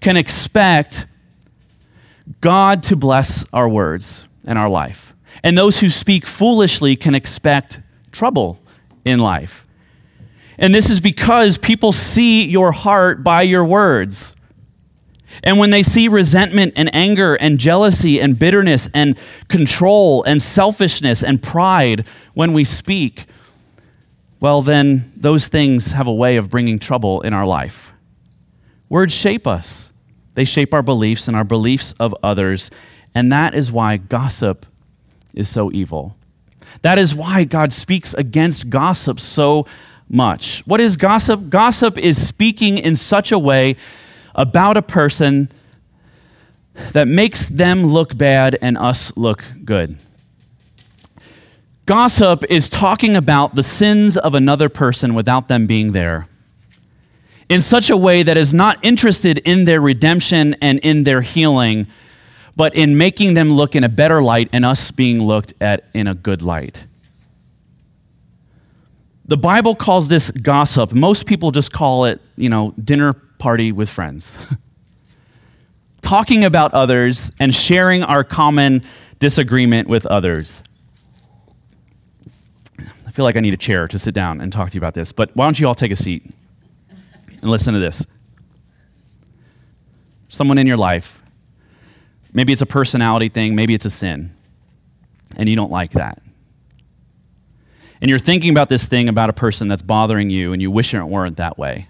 can 0.00 0.16
expect 0.16 1.06
God 2.40 2.82
to 2.84 2.96
bless 2.96 3.44
our 3.52 3.68
words 3.68 4.24
and 4.44 4.58
our 4.58 4.68
life. 4.68 5.14
And 5.42 5.56
those 5.56 5.80
who 5.80 5.90
speak 5.90 6.26
foolishly 6.26 6.96
can 6.96 7.14
expect 7.14 7.80
trouble 8.10 8.58
in 9.04 9.18
life. 9.18 9.66
And 10.58 10.74
this 10.74 10.90
is 10.90 11.00
because 11.00 11.58
people 11.58 11.92
see 11.92 12.46
your 12.46 12.72
heart 12.72 13.22
by 13.22 13.42
your 13.42 13.64
words. 13.64 14.34
And 15.44 15.58
when 15.58 15.70
they 15.70 15.82
see 15.82 16.08
resentment 16.08 16.74
and 16.76 16.94
anger 16.94 17.34
and 17.34 17.58
jealousy 17.58 18.20
and 18.20 18.38
bitterness 18.38 18.88
and 18.94 19.18
control 19.48 20.22
and 20.22 20.40
selfishness 20.40 21.22
and 21.22 21.42
pride 21.42 22.06
when 22.32 22.54
we 22.54 22.64
speak, 22.64 23.26
well, 24.40 24.62
then 24.62 25.12
those 25.16 25.48
things 25.48 25.92
have 25.92 26.06
a 26.06 26.12
way 26.12 26.36
of 26.36 26.50
bringing 26.50 26.78
trouble 26.78 27.20
in 27.20 27.34
our 27.34 27.46
life. 27.46 27.92
Words 28.88 29.12
shape 29.12 29.46
us, 29.46 29.92
they 30.36 30.44
shape 30.44 30.72
our 30.74 30.82
beliefs 30.82 31.26
and 31.26 31.36
our 31.36 31.44
beliefs 31.44 31.94
of 31.98 32.14
others. 32.22 32.70
And 33.14 33.32
that 33.32 33.54
is 33.54 33.72
why 33.72 33.96
gossip 33.96 34.66
is 35.34 35.48
so 35.48 35.72
evil. 35.72 36.14
That 36.82 36.98
is 36.98 37.14
why 37.14 37.44
God 37.44 37.72
speaks 37.72 38.12
against 38.14 38.68
gossip 38.68 39.18
so 39.18 39.66
much. 40.08 40.62
What 40.66 40.80
is 40.80 40.98
gossip? 40.98 41.48
Gossip 41.48 41.96
is 41.96 42.24
speaking 42.28 42.76
in 42.76 42.96
such 42.96 43.32
a 43.32 43.38
way 43.38 43.76
about 44.34 44.76
a 44.76 44.82
person 44.82 45.48
that 46.92 47.08
makes 47.08 47.48
them 47.48 47.84
look 47.84 48.18
bad 48.18 48.58
and 48.60 48.76
us 48.76 49.16
look 49.16 49.42
good. 49.64 49.98
Gossip 51.86 52.44
is 52.50 52.68
talking 52.68 53.16
about 53.16 53.54
the 53.54 53.62
sins 53.62 54.18
of 54.18 54.34
another 54.34 54.68
person 54.68 55.14
without 55.14 55.48
them 55.48 55.66
being 55.66 55.92
there 55.92 56.26
in 57.48 57.60
such 57.60 57.90
a 57.90 57.96
way 57.96 58.22
that 58.22 58.36
is 58.36 58.52
not 58.52 58.84
interested 58.84 59.38
in 59.38 59.64
their 59.64 59.80
redemption 59.80 60.54
and 60.60 60.78
in 60.80 61.04
their 61.04 61.20
healing, 61.20 61.86
but 62.56 62.74
in 62.74 62.98
making 62.98 63.34
them 63.34 63.52
look 63.52 63.76
in 63.76 63.84
a 63.84 63.88
better 63.88 64.22
light 64.22 64.48
and 64.52 64.64
us 64.64 64.90
being 64.90 65.22
looked 65.22 65.52
at 65.60 65.84
in 65.94 66.06
a 66.06 66.14
good 66.14 66.42
light. 66.42 66.86
The 69.26 69.36
Bible 69.36 69.74
calls 69.74 70.08
this 70.08 70.30
gossip. 70.30 70.92
Most 70.92 71.26
people 71.26 71.50
just 71.50 71.72
call 71.72 72.04
it, 72.04 72.20
you 72.36 72.48
know, 72.48 72.72
dinner 72.82 73.12
party 73.12 73.72
with 73.72 73.88
friends. 73.88 74.36
Talking 76.00 76.44
about 76.44 76.72
others 76.74 77.30
and 77.40 77.52
sharing 77.52 78.04
our 78.04 78.22
common 78.22 78.82
disagreement 79.18 79.88
with 79.88 80.06
others. 80.06 80.62
I 82.78 83.10
feel 83.10 83.24
like 83.24 83.36
I 83.36 83.40
need 83.40 83.54
a 83.54 83.58
chair 83.58 83.88
to 83.88 83.98
sit 83.98 84.14
down 84.14 84.40
and 84.40 84.52
talk 84.52 84.70
to 84.70 84.74
you 84.74 84.80
about 84.80 84.94
this, 84.94 85.10
but 85.10 85.34
why 85.34 85.44
don't 85.46 85.58
you 85.58 85.66
all 85.66 85.74
take 85.74 85.90
a 85.90 85.96
seat 85.96 86.22
and 87.40 87.50
listen 87.50 87.74
to 87.74 87.80
this? 87.80 88.06
Someone 90.28 90.58
in 90.58 90.66
your 90.66 90.76
life, 90.76 91.20
maybe 92.32 92.52
it's 92.52 92.62
a 92.62 92.66
personality 92.66 93.28
thing, 93.28 93.54
maybe 93.54 93.74
it's 93.74 93.84
a 93.84 93.90
sin, 93.90 94.34
and 95.36 95.48
you 95.48 95.56
don't 95.56 95.70
like 95.70 95.92
that. 95.92 96.20
And 98.00 98.10
you're 98.10 98.18
thinking 98.18 98.50
about 98.50 98.68
this 98.68 98.86
thing 98.86 99.08
about 99.08 99.30
a 99.30 99.32
person 99.32 99.68
that's 99.68 99.82
bothering 99.82 100.30
you, 100.30 100.52
and 100.52 100.60
you 100.60 100.70
wish 100.70 100.92
it 100.92 101.02
weren't 101.02 101.38
that 101.38 101.56
way. 101.56 101.88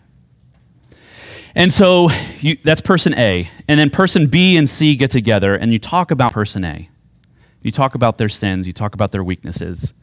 And 1.57 1.73
so 1.73 2.11
you, 2.41 2.59
that's 2.63 2.83
person 2.83 3.15
A. 3.15 3.51
And 3.67 3.81
then 3.81 3.89
person 3.89 4.27
B 4.27 4.59
and 4.59 4.69
C 4.69 4.95
get 4.95 5.11
together 5.11 5.57
and 5.57 5.73
you 5.73 5.79
talk 5.79 6.11
about 6.11 6.35
person 6.35 6.65
A. 6.65 6.91
You 7.63 7.71
talk 7.71 7.95
about 7.95 8.19
their 8.19 8.29
sins, 8.29 8.67
you 8.67 8.75
talk 8.75 8.95
about 8.95 9.11
their 9.11 9.25
weaknesses. 9.25 9.95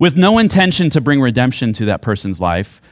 With 0.00 0.16
no 0.16 0.36
intention 0.38 0.90
to 0.90 1.00
bring 1.00 1.20
redemption 1.20 1.72
to 1.74 1.84
that 1.86 2.02
person's 2.02 2.40
life, 2.40 2.82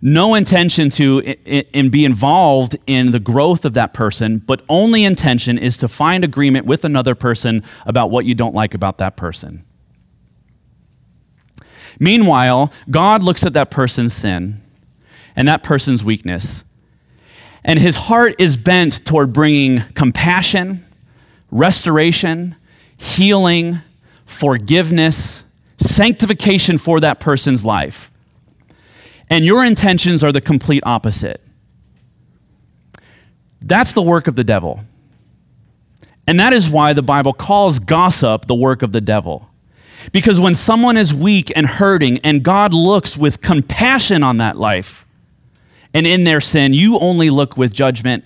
no 0.00 0.34
intention 0.34 0.90
to 0.90 1.20
in, 1.20 1.90
be 1.90 2.04
involved 2.04 2.76
in 2.86 3.12
the 3.12 3.20
growth 3.20 3.64
of 3.64 3.74
that 3.74 3.94
person, 3.94 4.38
but 4.38 4.62
only 4.68 5.04
intention 5.04 5.58
is 5.58 5.76
to 5.78 5.88
find 5.88 6.24
agreement 6.24 6.66
with 6.66 6.84
another 6.84 7.14
person 7.14 7.62
about 7.86 8.10
what 8.10 8.24
you 8.24 8.34
don't 8.34 8.54
like 8.54 8.74
about 8.74 8.98
that 8.98 9.16
person. 9.16 9.64
Meanwhile, 11.98 12.72
God 12.90 13.22
looks 13.22 13.46
at 13.46 13.54
that 13.54 13.70
person's 13.70 14.14
sin 14.14 14.60
and 15.34 15.48
that 15.48 15.62
person's 15.62 16.04
weakness, 16.04 16.62
and 17.64 17.78
his 17.78 17.96
heart 17.96 18.34
is 18.38 18.56
bent 18.56 19.04
toward 19.04 19.32
bringing 19.32 19.80
compassion, 19.94 20.84
restoration, 21.50 22.54
healing, 22.96 23.80
forgiveness, 24.24 25.42
sanctification 25.78 26.78
for 26.78 27.00
that 27.00 27.20
person's 27.20 27.64
life. 27.64 28.10
And 29.28 29.44
your 29.44 29.64
intentions 29.64 30.22
are 30.22 30.32
the 30.32 30.40
complete 30.40 30.82
opposite. 30.86 31.40
That's 33.60 33.92
the 33.92 34.02
work 34.02 34.26
of 34.26 34.36
the 34.36 34.44
devil. 34.44 34.80
And 36.26 36.38
that 36.40 36.52
is 36.52 36.68
why 36.68 36.92
the 36.92 37.02
Bible 37.02 37.32
calls 37.32 37.78
gossip 37.78 38.46
the 38.46 38.54
work 38.54 38.82
of 38.82 38.92
the 38.92 39.00
devil. 39.00 39.48
Because 40.12 40.38
when 40.38 40.54
someone 40.54 40.96
is 40.96 41.12
weak 41.12 41.52
and 41.56 41.66
hurting, 41.66 42.18
and 42.22 42.42
God 42.42 42.72
looks 42.72 43.16
with 43.16 43.40
compassion 43.40 44.22
on 44.22 44.38
that 44.38 44.56
life, 44.56 45.04
and 45.92 46.06
in 46.06 46.24
their 46.24 46.40
sin, 46.40 46.74
you 46.74 46.98
only 46.98 47.30
look 47.30 47.56
with 47.56 47.72
judgment, 47.72 48.24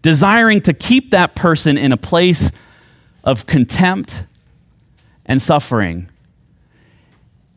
desiring 0.00 0.60
to 0.62 0.72
keep 0.72 1.10
that 1.10 1.34
person 1.34 1.76
in 1.76 1.92
a 1.92 1.96
place 1.96 2.50
of 3.24 3.46
contempt 3.46 4.22
and 5.26 5.42
suffering. 5.42 6.08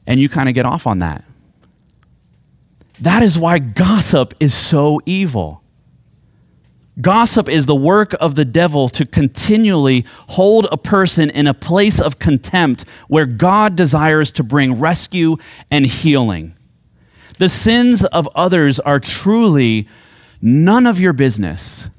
And 0.06 0.20
you 0.20 0.28
kind 0.28 0.50
of 0.50 0.56
get 0.56 0.66
off 0.66 0.88
on 0.88 1.00
that. 1.00 1.24
That 3.04 3.22
is 3.22 3.38
why 3.38 3.60
gossip 3.60 4.34
is 4.40 4.56
so 4.56 5.02
evil. 5.06 5.62
Gossip 7.02 7.50
is 7.50 7.66
the 7.66 7.76
work 7.76 8.16
of 8.22 8.36
the 8.36 8.46
devil 8.46 8.88
to 8.88 9.06
continually 9.06 10.06
hold 10.30 10.68
a 10.72 10.78
person 10.78 11.30
in 11.30 11.46
a 11.46 11.54
place 11.54 12.00
of 12.00 12.18
contempt 12.18 12.86
where 13.10 13.26
God 13.26 13.76
desires 13.76 14.32
to 14.34 14.44
bring 14.44 14.80
rescue 14.80 15.36
and 15.70 15.86
healing. 15.86 16.56
The 17.40 17.50
sins 17.50 18.06
of 18.06 18.30
others 18.36 18.80
are 18.80 19.02
truly 19.02 19.86
none 20.42 20.88
of 20.88 20.98
your 20.98 21.12
business 21.12 21.90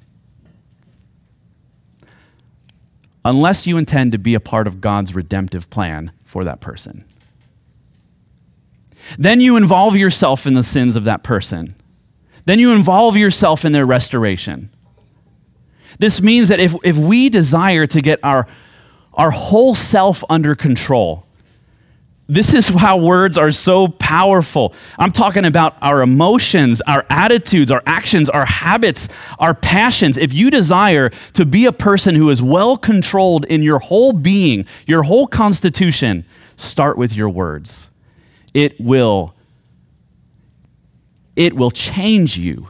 unless 3.26 3.66
you 3.66 3.76
intend 3.76 4.12
to 4.12 4.18
be 4.18 4.34
a 4.34 4.40
part 4.40 4.66
of 4.66 4.80
God's 4.80 5.14
redemptive 5.14 5.68
plan 5.68 6.12
for 6.24 6.44
that 6.44 6.62
person. 6.62 7.04
Then 9.18 9.40
you 9.40 9.56
involve 9.56 9.96
yourself 9.96 10.46
in 10.46 10.54
the 10.54 10.62
sins 10.62 10.96
of 10.96 11.04
that 11.04 11.22
person. 11.22 11.74
Then 12.44 12.58
you 12.58 12.72
involve 12.72 13.16
yourself 13.16 13.64
in 13.64 13.72
their 13.72 13.86
restoration. 13.86 14.70
This 15.98 16.20
means 16.20 16.48
that 16.48 16.60
if, 16.60 16.74
if 16.84 16.96
we 16.96 17.28
desire 17.28 17.86
to 17.86 18.00
get 18.00 18.20
our, 18.22 18.46
our 19.14 19.30
whole 19.30 19.74
self 19.74 20.24
under 20.28 20.54
control, 20.54 21.26
this 22.26 22.54
is 22.54 22.68
how 22.68 22.96
words 22.96 23.36
are 23.36 23.50
so 23.50 23.86
powerful. 23.86 24.74
I'm 24.98 25.12
talking 25.12 25.44
about 25.44 25.76
our 25.82 26.00
emotions, 26.00 26.80
our 26.86 27.04
attitudes, 27.10 27.70
our 27.70 27.82
actions, 27.84 28.30
our 28.30 28.46
habits, 28.46 29.08
our 29.38 29.52
passions. 29.54 30.16
If 30.16 30.32
you 30.32 30.50
desire 30.50 31.10
to 31.34 31.44
be 31.44 31.66
a 31.66 31.72
person 31.72 32.14
who 32.14 32.30
is 32.30 32.42
well 32.42 32.78
controlled 32.78 33.44
in 33.44 33.62
your 33.62 33.78
whole 33.78 34.14
being, 34.14 34.64
your 34.86 35.02
whole 35.02 35.26
constitution, 35.26 36.24
start 36.56 36.96
with 36.96 37.14
your 37.14 37.28
words. 37.28 37.90
It 38.54 38.80
will 38.80 39.34
it 41.36 41.54
will 41.54 41.70
change 41.70 42.38
you. 42.38 42.68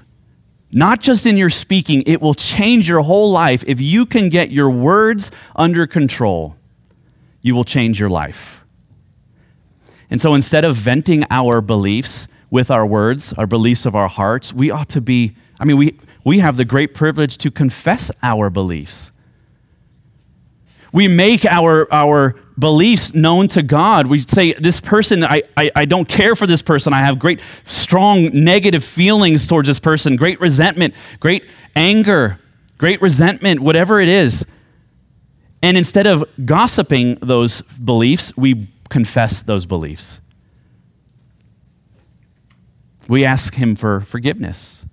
Not 0.73 1.01
just 1.01 1.27
in 1.27 1.37
your 1.37 1.51
speaking, 1.51 2.03
it 2.07 2.21
will 2.21 2.35
change 2.35 2.89
your 2.89 3.03
whole 3.03 3.31
life. 3.31 3.63
If 3.67 3.81
you 3.81 4.07
can 4.07 4.29
get 4.29 4.51
your 4.51 4.71
words 4.71 5.31
under 5.55 5.87
control, 5.87 6.57
you 7.43 7.55
will 7.55 7.65
change 7.65 8.01
your 8.01 8.11
life. 8.11 8.65
And 10.11 10.21
so 10.21 10.35
instead 10.35 10.65
of 10.65 10.77
venting 10.77 11.25
our 11.31 11.61
beliefs 11.61 12.27
with 12.51 12.71
our 12.71 12.87
words, 12.87 13.33
our 13.35 13.47
beliefs 13.47 13.87
of 13.87 13.95
our 13.95 14.09
hearts, 14.09 14.53
we 14.53 14.71
ought 14.71 14.89
to 14.91 15.01
be, 15.01 15.37
I 15.61 15.65
mean, 15.65 15.77
we, 15.77 15.99
we 16.25 16.39
have 16.39 16.57
the 16.57 16.65
great 16.65 16.95
privilege 16.95 17.37
to 17.39 17.51
confess 17.51 18.11
our 18.23 18.51
beliefs. 18.51 19.13
We 20.93 21.09
make 21.09 21.45
our, 21.45 21.93
our 21.93 22.35
beliefs 22.59 23.15
known 23.15 23.49
to 23.49 23.63
God. 23.63 24.07
We 24.07 24.21
say, 24.21 24.53
This 24.53 24.81
person, 24.81 25.25
I, 25.25 25.43
I, 25.57 25.71
I 25.75 25.85
don't 25.85 26.09
care 26.09 26.37
for 26.37 26.47
this 26.47 26.63
person. 26.63 26.93
I 26.93 26.99
have 26.99 27.19
great, 27.19 27.41
strong 27.65 28.31
negative 28.33 28.85
feelings 28.85 29.47
towards 29.47 29.69
this 29.69 29.81
person, 29.81 30.17
great 30.17 30.41
resentment, 30.41 30.95
great 31.21 31.49
anger, 31.75 32.39
great 32.79 33.01
resentment, 33.03 33.61
whatever 33.61 34.01
it 34.01 34.09
is. 34.09 34.45
And 35.63 35.77
instead 35.77 36.07
of 36.07 36.25
gossiping 36.45 37.17
those 37.17 37.63
beliefs, 37.63 38.37
we 38.37 38.69
confess 38.91 39.43
those 39.43 39.67
beliefs. 39.67 40.21
We 43.09 43.25
ask 43.25 43.55
Him 43.55 43.75
for 43.75 44.01
forgiveness. 44.01 44.85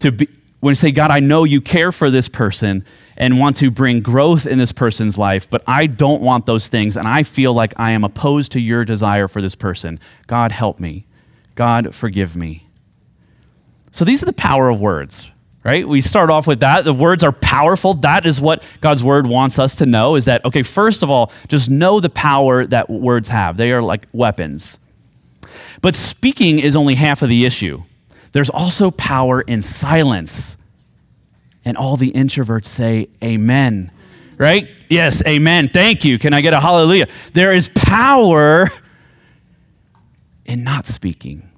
To 0.00 0.12
be, 0.12 0.28
when 0.60 0.70
we 0.70 0.74
say, 0.74 0.92
God, 0.92 1.10
I 1.10 1.20
know 1.20 1.44
you 1.44 1.60
care 1.60 1.92
for 1.92 2.10
this 2.10 2.28
person 2.28 2.84
and 3.16 3.38
want 3.38 3.56
to 3.58 3.70
bring 3.70 4.00
growth 4.00 4.46
in 4.46 4.58
this 4.58 4.72
person's 4.72 5.16
life, 5.16 5.48
but 5.48 5.62
I 5.66 5.86
don't 5.86 6.22
want 6.22 6.46
those 6.46 6.68
things, 6.68 6.96
and 6.96 7.06
I 7.06 7.22
feel 7.22 7.52
like 7.52 7.72
I 7.76 7.92
am 7.92 8.04
opposed 8.04 8.52
to 8.52 8.60
your 8.60 8.84
desire 8.84 9.28
for 9.28 9.40
this 9.40 9.54
person. 9.54 10.00
God, 10.26 10.52
help 10.52 10.80
me. 10.80 11.06
God, 11.54 11.94
forgive 11.94 12.36
me. 12.36 12.66
So 13.92 14.04
these 14.04 14.22
are 14.22 14.26
the 14.26 14.32
power 14.32 14.68
of 14.68 14.80
words 14.80 15.30
right? 15.64 15.88
We 15.88 16.02
start 16.02 16.30
off 16.30 16.46
with 16.46 16.60
that. 16.60 16.84
The 16.84 16.92
words 16.92 17.24
are 17.24 17.32
powerful. 17.32 17.94
That 17.94 18.26
is 18.26 18.40
what 18.40 18.64
God's 18.80 19.02
word 19.02 19.26
wants 19.26 19.58
us 19.58 19.76
to 19.76 19.86
know 19.86 20.14
is 20.14 20.26
that, 20.26 20.44
okay, 20.44 20.62
first 20.62 21.02
of 21.02 21.10
all, 21.10 21.32
just 21.48 21.70
know 21.70 22.00
the 22.00 22.10
power 22.10 22.66
that 22.66 22.90
words 22.90 23.30
have. 23.30 23.56
They 23.56 23.72
are 23.72 23.82
like 23.82 24.06
weapons. 24.12 24.78
But 25.80 25.94
speaking 25.94 26.58
is 26.58 26.76
only 26.76 26.94
half 26.94 27.22
of 27.22 27.28
the 27.30 27.44
issue. 27.44 27.82
There's 28.32 28.50
also 28.50 28.90
power 28.90 29.40
in 29.40 29.62
silence. 29.62 30.56
And 31.64 31.76
all 31.76 31.96
the 31.96 32.12
introverts 32.12 32.66
say, 32.66 33.08
Amen. 33.22 33.90
Right? 34.36 34.74
Yes, 34.88 35.22
amen. 35.26 35.68
Thank 35.68 36.04
you. 36.04 36.18
Can 36.18 36.34
I 36.34 36.40
get 36.40 36.52
a 36.52 36.60
hallelujah? 36.60 37.06
There 37.32 37.52
is 37.52 37.68
power 37.68 38.68
in 40.44 40.64
not 40.64 40.86
speaking. 40.86 41.48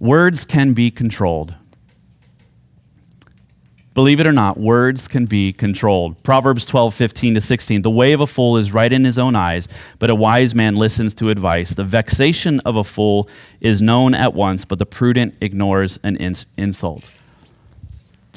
Words 0.00 0.44
can 0.44 0.72
be 0.72 0.90
controlled. 0.90 1.54
Believe 3.96 4.20
it 4.20 4.26
or 4.26 4.32
not, 4.32 4.58
words 4.58 5.08
can 5.08 5.24
be 5.24 5.54
controlled. 5.54 6.22
Proverbs 6.22 6.66
12, 6.66 6.92
15 6.92 7.32
to 7.32 7.40
16. 7.40 7.80
The 7.80 7.90
way 7.90 8.12
of 8.12 8.20
a 8.20 8.26
fool 8.26 8.58
is 8.58 8.70
right 8.70 8.92
in 8.92 9.04
his 9.04 9.16
own 9.16 9.34
eyes, 9.34 9.68
but 9.98 10.10
a 10.10 10.14
wise 10.14 10.54
man 10.54 10.74
listens 10.74 11.14
to 11.14 11.30
advice. 11.30 11.74
The 11.74 11.82
vexation 11.82 12.60
of 12.66 12.76
a 12.76 12.84
fool 12.84 13.26
is 13.62 13.80
known 13.80 14.14
at 14.14 14.34
once, 14.34 14.66
but 14.66 14.78
the 14.78 14.84
prudent 14.84 15.36
ignores 15.40 15.98
an 16.02 16.18
insult. 16.58 17.10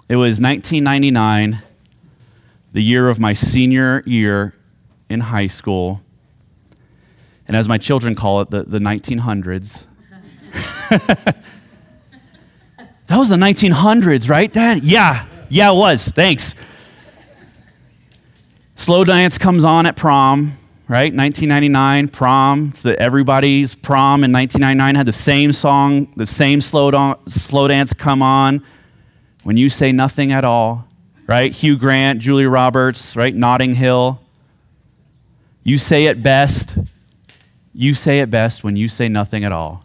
It 0.09 0.15
was 0.15 0.41
1999, 0.41 1.61
the 2.71 2.81
year 2.81 3.09
of 3.09 3.19
my 3.19 3.33
senior 3.33 4.01
year 4.07 4.55
in 5.07 5.19
high 5.19 5.45
school. 5.45 6.01
And 7.47 7.55
as 7.55 7.69
my 7.69 7.77
children 7.77 8.15
call 8.15 8.41
it, 8.41 8.49
the, 8.49 8.63
the 8.63 8.79
1900s. 8.79 9.85
that 10.89 11.43
was 13.11 13.29
the 13.29 13.35
1900s, 13.35 14.27
right, 14.31 14.51
Dad? 14.51 14.83
Yeah, 14.83 15.27
yeah, 15.47 15.71
it 15.71 15.75
was. 15.75 16.07
Thanks. 16.07 16.55
Slow 18.73 19.03
dance 19.03 19.37
comes 19.37 19.63
on 19.63 19.85
at 19.85 19.95
prom, 19.95 20.53
right? 20.87 21.13
1999, 21.13 22.07
prom. 22.07 22.71
The, 22.81 22.99
everybody's 22.99 23.75
prom 23.75 24.23
in 24.23 24.31
1999 24.31 24.95
had 24.95 25.05
the 25.05 25.11
same 25.11 25.53
song, 25.53 26.11
the 26.15 26.25
same 26.25 26.61
slow, 26.61 27.15
slow 27.27 27.67
dance 27.67 27.93
come 27.93 28.23
on. 28.23 28.63
When 29.43 29.57
you 29.57 29.69
say 29.69 29.91
nothing 29.91 30.31
at 30.31 30.43
all, 30.43 30.85
right? 31.27 31.53
Hugh 31.53 31.77
Grant, 31.77 32.19
Julia 32.19 32.49
Roberts, 32.49 33.15
right? 33.15 33.33
Notting 33.33 33.73
Hill. 33.73 34.21
You 35.63 35.77
say 35.77 36.05
it 36.05 36.21
best. 36.23 36.77
You 37.73 37.93
say 37.93 38.19
it 38.19 38.29
best 38.29 38.63
when 38.63 38.75
you 38.75 38.87
say 38.87 39.07
nothing 39.07 39.43
at 39.43 39.51
all. 39.51 39.83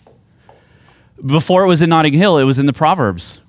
Before 1.25 1.65
it 1.65 1.69
was 1.69 1.83
in 1.83 1.91
Notting 1.91 2.15
Hill, 2.15 2.39
it 2.39 2.45
was 2.45 2.59
in 2.59 2.67
the 2.67 2.73
Proverbs. 2.73 3.41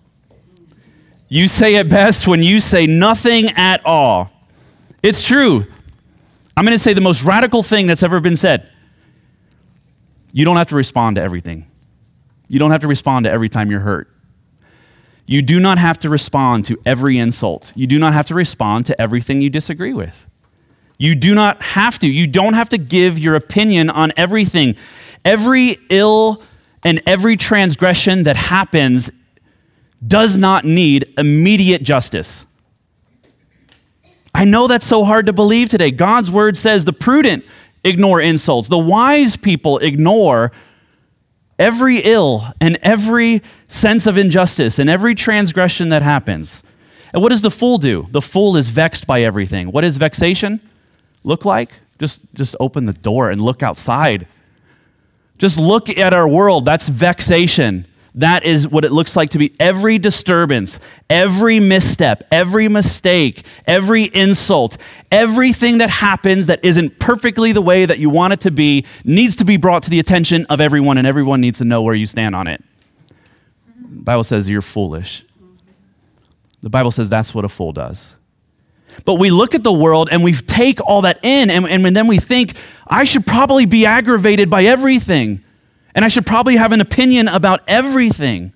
You 1.27 1.47
say 1.47 1.75
it 1.75 1.89
best 1.89 2.27
when 2.27 2.43
you 2.43 2.59
say 2.59 2.85
nothing 2.85 3.49
at 3.55 3.83
all. 3.85 4.31
It's 5.01 5.23
true. 5.23 5.65
I'm 6.55 6.63
going 6.63 6.77
to 6.77 6.81
say 6.83 6.93
the 6.93 7.01
most 7.01 7.23
radical 7.23 7.63
thing 7.63 7.87
that's 7.87 8.03
ever 8.03 8.19
been 8.19 8.35
said. 8.35 8.69
You 10.31 10.45
don't 10.45 10.57
have 10.57 10.67
to 10.67 10.75
respond 10.75 11.15
to 11.15 11.21
everything. 11.21 11.65
You 12.47 12.59
don't 12.59 12.71
have 12.71 12.81
to 12.81 12.87
respond 12.87 13.25
to 13.25 13.31
every 13.31 13.49
time 13.49 13.71
you're 13.71 13.79
hurt. 13.79 14.14
You 15.27 15.41
do 15.41 15.59
not 15.59 15.77
have 15.77 15.97
to 15.99 16.09
respond 16.09 16.65
to 16.65 16.79
every 16.85 17.17
insult. 17.17 17.73
You 17.75 17.87
do 17.87 17.97
not 17.97 18.13
have 18.13 18.27
to 18.27 18.35
respond 18.35 18.85
to 18.87 19.01
everything 19.01 19.41
you 19.41 19.49
disagree 19.49 19.93
with. 19.93 20.27
You 20.97 21.15
do 21.15 21.35
not 21.35 21.61
have 21.61 21.99
to. 21.99 22.07
You 22.07 22.27
don't 22.27 22.53
have 22.53 22.69
to 22.69 22.77
give 22.77 23.17
your 23.19 23.35
opinion 23.35 23.89
on 23.89 24.11
everything. 24.15 24.75
Every 25.23 25.77
ill 25.89 26.41
and 26.83 27.01
every 27.07 27.35
transgression 27.35 28.23
that 28.23 28.35
happens 28.35 29.09
does 30.05 30.37
not 30.37 30.63
need 30.63 31.13
immediate 31.17 31.81
justice. 31.83 32.45
I 34.33 34.45
know 34.45 34.67
that's 34.67 34.85
so 34.85 35.03
hard 35.03 35.25
to 35.25 35.33
believe 35.33 35.69
today. 35.69 35.91
God's 35.91 36.29
word 36.29 36.57
says 36.57 36.85
the 36.85 36.93
prudent 36.93 37.45
ignore 37.83 38.21
insults, 38.21 38.69
the 38.69 38.77
wise 38.77 39.37
people 39.37 39.79
ignore 39.79 40.51
every 41.57 41.97
ill 41.97 42.47
and 42.59 42.77
every 42.81 43.41
sense 43.67 44.07
of 44.07 44.17
injustice 44.17 44.79
and 44.79 44.89
every 44.89 45.15
transgression 45.15 45.89
that 45.89 46.01
happens. 46.01 46.63
And 47.13 47.21
what 47.21 47.29
does 47.29 47.41
the 47.41 47.51
fool 47.51 47.77
do? 47.77 48.07
The 48.11 48.21
fool 48.21 48.57
is 48.57 48.69
vexed 48.69 49.07
by 49.07 49.21
everything. 49.21 49.71
What 49.71 49.81
does 49.81 49.97
vexation 49.97 50.59
look 51.23 51.45
like? 51.45 51.71
Just, 51.97 52.21
just 52.35 52.55
open 52.59 52.85
the 52.85 52.93
door 52.93 53.29
and 53.29 53.39
look 53.39 53.63
outside. 53.63 54.27
Just 55.37 55.57
look 55.57 55.89
at 55.89 56.13
our 56.13 56.27
world. 56.27 56.65
That's 56.65 56.87
vexation. 56.87 57.85
That 58.15 58.45
is 58.45 58.65
what 58.67 58.85
it 58.85 58.93
looks 58.93 59.17
like 59.17 59.31
to 59.31 59.37
be 59.37 59.53
every 59.59 59.99
disturbance, 59.99 60.79
every 61.09 61.59
misstep, 61.59 62.23
every 62.31 62.69
mistake, 62.69 63.45
every 63.67 64.03
insult, 64.05 64.77
everything 65.11 65.79
that 65.79 65.89
happens 65.89 66.47
that 66.47 66.63
isn't 66.63 66.97
perfectly 66.97 67.51
the 67.51 67.61
way 67.61 67.85
that 67.85 67.99
you 67.99 68.09
want 68.09 68.31
it 68.31 68.39
to 68.41 68.51
be 68.51 68.85
needs 69.03 69.35
to 69.35 69.45
be 69.45 69.57
brought 69.57 69.83
to 69.83 69.89
the 69.89 69.99
attention 69.99 70.45
of 70.45 70.61
everyone, 70.61 70.97
and 70.97 71.05
everyone 71.05 71.41
needs 71.41 71.57
to 71.57 71.65
know 71.65 71.81
where 71.81 71.93
you 71.93 72.05
stand 72.05 72.35
on 72.35 72.47
it. 72.47 72.63
The 73.77 74.01
Bible 74.01 74.23
says 74.23 74.49
you're 74.49 74.61
foolish. 74.61 75.25
The 76.61 76.69
Bible 76.69 76.91
says 76.91 77.09
that's 77.09 77.35
what 77.35 77.43
a 77.43 77.49
fool 77.49 77.73
does. 77.73 78.15
But 79.03 79.15
we 79.15 79.29
look 79.29 79.55
at 79.55 79.63
the 79.63 79.73
world 79.73 80.07
and 80.09 80.23
we 80.23 80.31
take 80.31 80.79
all 80.79 81.01
that 81.01 81.19
in, 81.21 81.49
and, 81.49 81.65
and 81.65 81.93
then 81.93 82.07
we 82.07 82.17
think, 82.17 82.55
I 82.87 83.03
should 83.03 83.27
probably 83.27 83.65
be 83.65 83.85
aggravated 83.85 84.49
by 84.49 84.63
everything 84.63 85.43
and 85.95 86.03
I 86.03 86.09
should 86.09 86.25
probably 86.25 86.57
have 86.57 86.73
an 86.73 86.81
opinion 86.81 87.29
about 87.29 87.63
everything. 87.67 88.53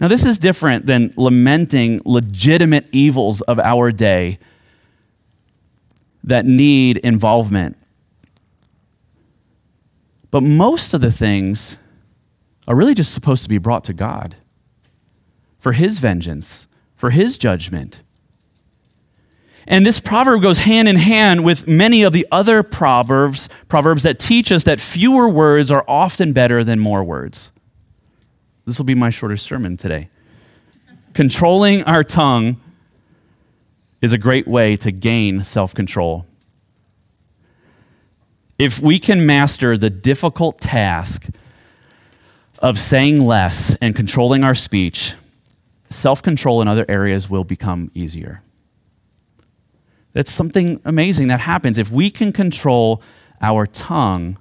Now, 0.00 0.08
this 0.08 0.26
is 0.26 0.36
different 0.36 0.86
than 0.86 1.14
lamenting 1.16 2.02
legitimate 2.04 2.88
evils 2.90 3.40
of 3.42 3.60
our 3.60 3.92
day 3.92 4.40
that 6.24 6.44
need 6.44 6.96
involvement. 6.98 7.76
But 10.32 10.42
most 10.42 10.92
of 10.92 11.00
the 11.00 11.12
things 11.12 11.78
are 12.66 12.74
really 12.74 12.94
just 12.94 13.14
supposed 13.14 13.44
to 13.44 13.48
be 13.48 13.58
brought 13.58 13.84
to 13.84 13.92
God 13.92 14.36
for 15.60 15.72
His 15.72 16.00
vengeance, 16.00 16.66
for 16.94 17.10
His 17.10 17.38
judgment. 17.38 18.02
And 19.66 19.86
this 19.86 20.00
proverb 20.00 20.42
goes 20.42 20.60
hand 20.60 20.88
in 20.88 20.96
hand 20.96 21.44
with 21.44 21.68
many 21.68 22.02
of 22.02 22.12
the 22.12 22.26
other 22.32 22.62
proverbs, 22.62 23.48
proverbs 23.68 24.02
that 24.02 24.18
teach 24.18 24.50
us 24.50 24.64
that 24.64 24.80
fewer 24.80 25.28
words 25.28 25.70
are 25.70 25.84
often 25.86 26.32
better 26.32 26.64
than 26.64 26.78
more 26.78 27.04
words. 27.04 27.52
This 28.66 28.78
will 28.78 28.84
be 28.84 28.94
my 28.94 29.10
shortest 29.10 29.44
sermon 29.44 29.76
today. 29.76 30.08
controlling 31.14 31.82
our 31.82 32.02
tongue 32.02 32.58
is 34.00 34.12
a 34.12 34.18
great 34.18 34.48
way 34.48 34.76
to 34.76 34.90
gain 34.90 35.44
self 35.44 35.74
control. 35.74 36.26
If 38.58 38.80
we 38.80 38.98
can 38.98 39.26
master 39.26 39.76
the 39.76 39.90
difficult 39.90 40.60
task 40.60 41.26
of 42.58 42.78
saying 42.78 43.20
less 43.20 43.74
and 43.76 43.94
controlling 43.94 44.44
our 44.44 44.54
speech, 44.54 45.14
self 45.90 46.22
control 46.22 46.62
in 46.62 46.68
other 46.68 46.86
areas 46.88 47.28
will 47.28 47.44
become 47.44 47.90
easier. 47.94 48.42
That's 50.12 50.30
something 50.30 50.80
amazing 50.84 51.28
that 51.28 51.40
happens. 51.40 51.78
If 51.78 51.90
we 51.90 52.10
can 52.10 52.32
control 52.32 53.02
our 53.40 53.66
tongue, 53.66 54.38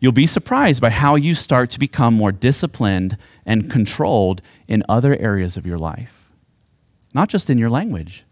you'll 0.00 0.12
be 0.12 0.26
surprised 0.26 0.80
by 0.80 0.90
how 0.90 1.16
you 1.16 1.34
start 1.34 1.70
to 1.70 1.78
become 1.78 2.14
more 2.14 2.32
disciplined 2.32 3.16
and 3.44 3.70
controlled 3.70 4.42
in 4.68 4.82
other 4.88 5.16
areas 5.16 5.56
of 5.56 5.66
your 5.66 5.78
life, 5.78 6.30
not 7.14 7.28
just 7.28 7.50
in 7.50 7.58
your 7.58 7.70
language. 7.70 8.24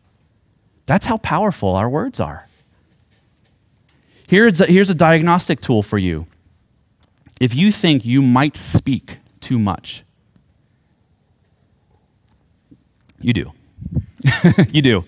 That's 0.86 1.06
how 1.06 1.16
powerful 1.18 1.74
our 1.74 1.88
words 1.88 2.20
are. 2.20 2.46
Here's 4.28 4.60
a, 4.60 4.66
here's 4.66 4.90
a 4.90 4.94
diagnostic 4.94 5.60
tool 5.60 5.82
for 5.82 5.98
you. 5.98 6.26
If 7.40 7.54
you 7.54 7.70
think 7.70 8.04
you 8.04 8.22
might 8.22 8.56
speak 8.56 9.18
too 9.40 9.58
much, 9.58 10.02
you 13.20 13.32
do. 13.32 13.52
you 14.72 14.82
do. 14.82 15.04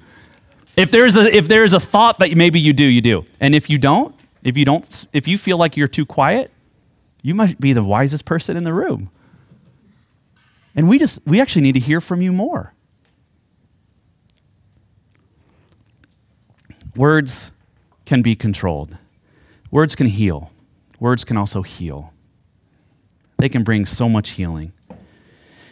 If 0.78 0.92
there's 0.92 1.16
a 1.16 1.36
if 1.36 1.48
there's 1.48 1.72
a 1.72 1.80
thought 1.80 2.20
that 2.20 2.36
maybe 2.36 2.60
you 2.60 2.72
do, 2.72 2.84
you 2.84 3.00
do. 3.00 3.26
And 3.40 3.52
if 3.52 3.68
you 3.68 3.78
don't, 3.78 4.14
if 4.44 4.56
you 4.56 4.64
don't 4.64 5.06
if 5.12 5.26
you 5.26 5.36
feel 5.36 5.58
like 5.58 5.76
you're 5.76 5.88
too 5.88 6.06
quiet, 6.06 6.52
you 7.20 7.34
might 7.34 7.60
be 7.60 7.72
the 7.72 7.82
wisest 7.82 8.24
person 8.24 8.56
in 8.56 8.62
the 8.62 8.72
room. 8.72 9.10
And 10.76 10.88
we 10.88 11.00
just 11.00 11.18
we 11.26 11.40
actually 11.40 11.62
need 11.62 11.72
to 11.72 11.80
hear 11.80 12.00
from 12.00 12.22
you 12.22 12.30
more. 12.30 12.74
Words 16.94 17.50
can 18.06 18.22
be 18.22 18.36
controlled. 18.36 18.96
Words 19.72 19.96
can 19.96 20.06
heal. 20.06 20.52
Words 21.00 21.24
can 21.24 21.36
also 21.36 21.62
heal. 21.62 22.12
They 23.38 23.48
can 23.48 23.64
bring 23.64 23.84
so 23.84 24.08
much 24.08 24.30
healing. 24.30 24.72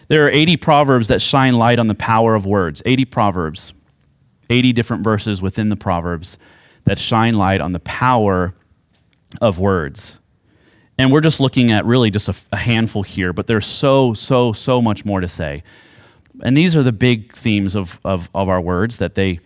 There 0.09 0.27
are 0.27 0.31
80 0.31 0.57
proverbs 0.57 1.09
that 1.09 1.23
shine 1.23 1.57
light 1.59 1.79
on 1.79 1.87
the 1.87 1.95
power 1.95 2.35
of 2.35 2.45
words. 2.45 2.83
80 2.85 3.05
proverbs. 3.07 3.73
80 4.51 4.73
different 4.73 5.05
verses 5.05 5.43
within 5.43 5.69
the 5.69 5.77
proverbs 5.77 6.39
that 6.85 6.99
shine 6.99 7.35
light 7.35 7.61
on 7.61 7.73
the 7.73 7.81
power 7.81 8.55
of 9.41 9.59
words. 9.59 10.19
And 10.99 11.13
we're 11.13 11.21
just 11.21 11.41
looking 11.41 11.73
at 11.73 11.85
really 11.85 12.11
just 12.11 12.29
a, 12.29 12.35
a, 12.53 12.57
handful 12.57 13.03
here, 13.03 13.33
but 13.33 13.47
there's 13.47 13.67
so, 13.67 14.15
so, 14.15 14.53
so 14.53 14.81
much 14.81 15.05
more 15.05 15.21
to 15.21 15.29
say. 15.29 15.63
And 16.43 16.57
these 16.57 16.77
are 16.77 16.83
the 16.83 16.93
big 16.93 17.33
themes 17.33 17.75
of, 17.75 18.01
of, 18.05 18.31
of 18.35 18.49
our 18.49 18.61
words 18.61 18.99
that 18.99 19.15
they, 19.15 19.41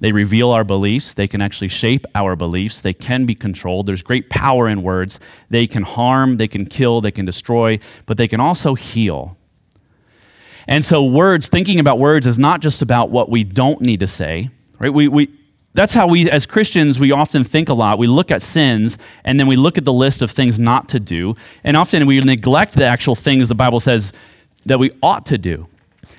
they 0.00 0.12
reveal 0.12 0.50
our 0.50 0.64
beliefs. 0.64 1.12
They 1.12 1.28
can 1.28 1.42
actually 1.42 1.68
shape 1.68 2.06
our 2.14 2.36
beliefs. 2.36 2.80
They 2.80 2.94
can 2.94 3.26
be 3.26 3.34
controlled. 3.34 3.86
There's 3.86 4.02
great 4.02 4.30
power 4.30 4.68
in 4.68 4.82
words. 4.82 5.20
They 5.50 5.66
can 5.66 5.82
harm, 5.82 6.38
they 6.38 6.48
can 6.48 6.64
kill, 6.64 7.00
they 7.00 7.10
can 7.10 7.26
destroy, 7.26 7.78
but 8.06 8.16
they 8.16 8.28
can 8.28 8.40
also 8.40 8.74
heal. 8.74 9.36
And 10.66 10.84
so, 10.84 11.04
words, 11.04 11.48
thinking 11.48 11.78
about 11.78 11.98
words 11.98 12.26
is 12.26 12.38
not 12.38 12.60
just 12.60 12.82
about 12.82 13.10
what 13.10 13.28
we 13.28 13.44
don't 13.44 13.80
need 13.80 14.00
to 14.00 14.06
say, 14.06 14.50
right? 14.78 14.92
We, 14.92 15.08
we, 15.08 15.30
that's 15.74 15.92
how 15.92 16.06
we, 16.06 16.30
as 16.30 16.46
Christians, 16.46 17.00
we 17.00 17.10
often 17.10 17.44
think 17.44 17.68
a 17.68 17.74
lot. 17.74 17.98
We 17.98 18.06
look 18.06 18.30
at 18.30 18.42
sins 18.42 18.96
and 19.24 19.38
then 19.38 19.46
we 19.46 19.56
look 19.56 19.76
at 19.76 19.84
the 19.84 19.92
list 19.92 20.22
of 20.22 20.30
things 20.30 20.60
not 20.60 20.88
to 20.90 21.00
do. 21.00 21.34
And 21.64 21.76
often 21.76 22.06
we 22.06 22.20
neglect 22.20 22.74
the 22.74 22.86
actual 22.86 23.16
things 23.16 23.48
the 23.48 23.56
Bible 23.56 23.80
says 23.80 24.12
that 24.66 24.78
we 24.78 24.92
ought 25.02 25.26
to 25.26 25.38
do. 25.38 25.68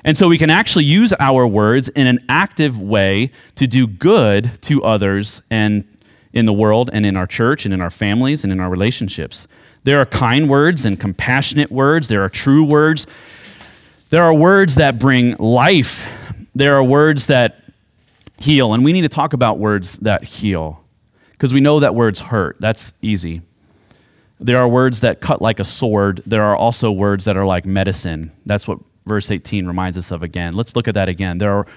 And 0.03 0.15
so 0.15 0.27
we 0.27 0.37
can 0.37 0.49
actually 0.49 0.83
use 0.83 1.13
our 1.19 1.47
words 1.47 1.89
in 1.89 2.05
an 2.05 2.19
active 2.29 2.79
way 2.79 3.31
to 3.55 3.65
do 3.65 3.87
good 3.87 4.61
to 4.63 4.83
others 4.83 5.41
and 5.49 5.85
in 6.33 6.45
the 6.45 6.53
world 6.53 6.89
and 6.91 7.05
in 7.05 7.15
our 7.15 7.25
church 7.25 7.65
and 7.65 7.73
in 7.73 7.81
our 7.81 7.89
families 7.89 8.43
and 8.43 8.51
in 8.51 8.59
our 8.59 8.69
relationships. 8.69 9.47
There 9.83 9.99
are 9.99 10.05
kind 10.05 10.49
words 10.49 10.83
and 10.83 10.99
compassionate 10.99 11.71
words, 11.71 12.07
there 12.07 12.21
are 12.21 12.29
true 12.29 12.63
words. 12.63 13.07
There 14.09 14.23
are 14.23 14.33
words 14.33 14.75
that 14.75 14.99
bring 14.99 15.35
life. 15.37 16.07
There 16.53 16.75
are 16.75 16.83
words 16.83 17.27
that 17.27 17.63
heal. 18.37 18.73
And 18.73 18.85
we 18.85 18.93
need 18.93 19.01
to 19.01 19.09
talk 19.09 19.33
about 19.33 19.57
words 19.57 19.97
that 19.99 20.23
heal 20.23 20.83
because 21.31 21.53
we 21.53 21.59
know 21.59 21.79
that 21.79 21.95
words 21.95 22.19
hurt. 22.21 22.57
That's 22.59 22.93
easy. 23.01 23.41
There 24.39 24.57
are 24.57 24.67
words 24.67 25.01
that 25.01 25.21
cut 25.21 25.41
like 25.41 25.59
a 25.59 25.63
sword. 25.63 26.21
There 26.25 26.43
are 26.43 26.55
also 26.55 26.91
words 26.91 27.25
that 27.25 27.35
are 27.35 27.45
like 27.45 27.65
medicine. 27.65 28.31
That's 28.45 28.67
what 28.67 28.79
verse 29.05 29.31
18 29.31 29.65
reminds 29.65 29.97
us 29.97 30.11
of 30.11 30.23
again. 30.23 30.53
Let's 30.53 30.75
look 30.75 30.87
at 30.87 30.93
that 30.93 31.09
again. 31.09 31.37
There, 31.37 31.51
are, 31.51 31.67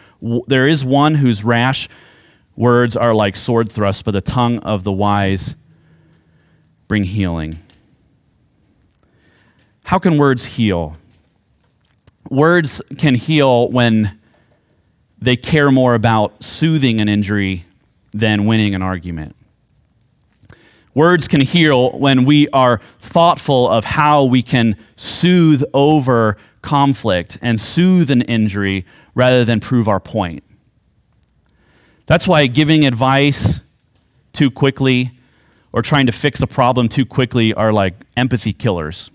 there 0.46 0.66
is 0.66 0.84
one 0.84 1.14
whose 1.14 1.44
rash 1.44 1.88
words 2.56 2.96
are 2.96 3.14
like 3.14 3.36
sword 3.36 3.70
thrusts, 3.70 4.02
but 4.02 4.10
the 4.10 4.20
tongue 4.20 4.58
of 4.58 4.84
the 4.84 4.92
wise 4.92 5.54
bring 6.88 7.04
healing. 7.04 7.58
How 9.84 9.98
can 9.98 10.18
words 10.18 10.44
heal? 10.44 10.96
Words 12.28 12.82
can 12.98 13.14
heal 13.14 13.70
when 13.70 14.18
they 15.18 15.36
care 15.36 15.70
more 15.70 15.94
about 15.94 16.42
soothing 16.42 17.00
an 17.00 17.08
injury 17.08 17.64
than 18.12 18.44
winning 18.44 18.74
an 18.74 18.82
argument. 18.82 19.34
Words 20.94 21.28
can 21.28 21.40
heal 21.40 21.92
when 21.92 22.24
we 22.24 22.48
are 22.48 22.78
thoughtful 22.98 23.68
of 23.68 23.84
how 23.84 24.24
we 24.24 24.42
can 24.42 24.76
soothe 24.96 25.62
over 25.72 26.36
conflict 26.60 27.38
and 27.40 27.58
soothe 27.58 28.10
an 28.10 28.22
injury 28.22 28.84
rather 29.14 29.44
than 29.44 29.60
prove 29.60 29.88
our 29.88 30.00
point. 30.00 30.42
That's 32.06 32.26
why 32.26 32.46
giving 32.46 32.86
advice 32.86 33.60
too 34.32 34.50
quickly 34.50 35.12
or 35.72 35.82
trying 35.82 36.06
to 36.06 36.12
fix 36.12 36.42
a 36.42 36.46
problem 36.46 36.88
too 36.88 37.06
quickly 37.06 37.54
are 37.54 37.72
like 37.72 37.94
empathy 38.16 38.52
killers. 38.52 39.10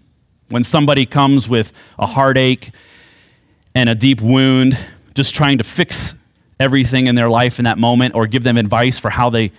When 0.49 0.63
somebody 0.63 1.05
comes 1.05 1.49
with 1.49 1.73
a 1.97 2.05
heartache 2.05 2.71
and 3.75 3.89
a 3.89 3.95
deep 3.95 4.21
wound, 4.21 4.77
just 5.13 5.35
trying 5.35 5.57
to 5.57 5.63
fix 5.63 6.15
everything 6.59 7.07
in 7.07 7.15
their 7.15 7.29
life 7.29 7.59
in 7.59 7.65
that 7.65 7.77
moment 7.77 8.15
or 8.15 8.27
give 8.27 8.43
them 8.43 8.57
advice 8.57 8.99
for 8.99 9.09
how 9.09 9.29
they 9.29 9.51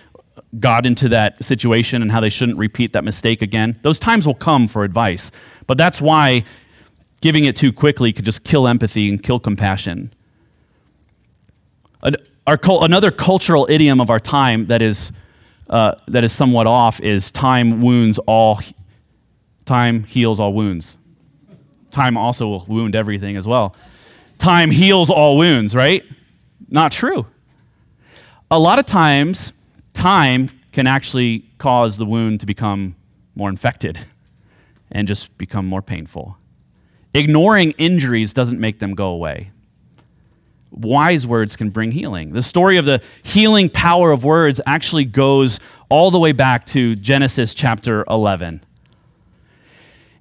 got 0.59 0.85
into 0.85 1.09
that 1.09 1.43
situation 1.43 2.01
and 2.01 2.11
how 2.11 2.19
they 2.19 2.29
shouldn't 2.29 2.57
repeat 2.57 2.93
that 2.93 3.03
mistake 3.03 3.41
again. 3.41 3.77
Those 3.81 3.99
times 3.99 4.25
will 4.25 4.35
come 4.35 4.67
for 4.67 4.83
advice. 4.83 5.31
But 5.67 5.77
that's 5.77 5.99
why 5.99 6.43
giving 7.21 7.45
it 7.45 7.55
too 7.55 7.73
quickly 7.73 8.13
could 8.13 8.25
just 8.25 8.43
kill 8.43 8.67
empathy 8.67 9.09
and 9.09 9.21
kill 9.21 9.39
compassion. 9.39 10.13
Our, 12.47 12.59
another 12.81 13.11
cultural 13.11 13.67
idiom 13.69 13.99
of 13.99 14.09
our 14.09 14.19
time 14.19 14.67
that 14.67 14.81
is, 14.81 15.11
uh, 15.69 15.95
that 16.07 16.23
is 16.23 16.31
somewhat 16.31 16.67
off 16.67 16.99
is 16.99 17.31
time 17.31 17.81
wounds 17.81 18.19
all, 18.19 18.59
time 19.65 20.03
heals 20.03 20.39
all 20.39 20.53
wounds. 20.53 20.97
Time 21.91 22.17
also 22.17 22.47
will 22.47 22.65
wound 22.67 22.95
everything 22.95 23.37
as 23.37 23.47
well 23.47 23.75
time 24.37 24.71
heals 24.71 25.09
all 25.09 25.37
wounds, 25.37 25.75
right? 25.75 26.03
Not 26.69 26.91
true. 26.91 27.25
A 28.51 28.59
lot 28.59 28.79
of 28.79 28.85
times, 28.85 29.51
time 29.93 30.49
can 30.71 30.87
actually 30.87 31.45
cause 31.57 31.97
the 31.97 32.05
wound 32.05 32.41
to 32.41 32.45
become 32.45 32.95
more 33.35 33.49
infected 33.49 33.99
and 34.91 35.07
just 35.07 35.37
become 35.37 35.65
more 35.65 35.81
painful. 35.81 36.37
Ignoring 37.13 37.71
injuries 37.77 38.33
doesn't 38.33 38.59
make 38.59 38.79
them 38.79 38.93
go 38.93 39.07
away. 39.07 39.51
Wise 40.71 41.25
words 41.25 41.55
can 41.55 41.69
bring 41.69 41.91
healing. 41.91 42.33
The 42.33 42.41
story 42.41 42.75
of 42.75 42.83
the 42.83 43.01
healing 43.23 43.69
power 43.69 44.11
of 44.11 44.25
words 44.25 44.59
actually 44.65 45.05
goes 45.05 45.61
all 45.87 46.11
the 46.11 46.19
way 46.19 46.33
back 46.33 46.65
to 46.65 46.95
Genesis 46.95 47.53
chapter 47.53 48.03
11. 48.09 48.64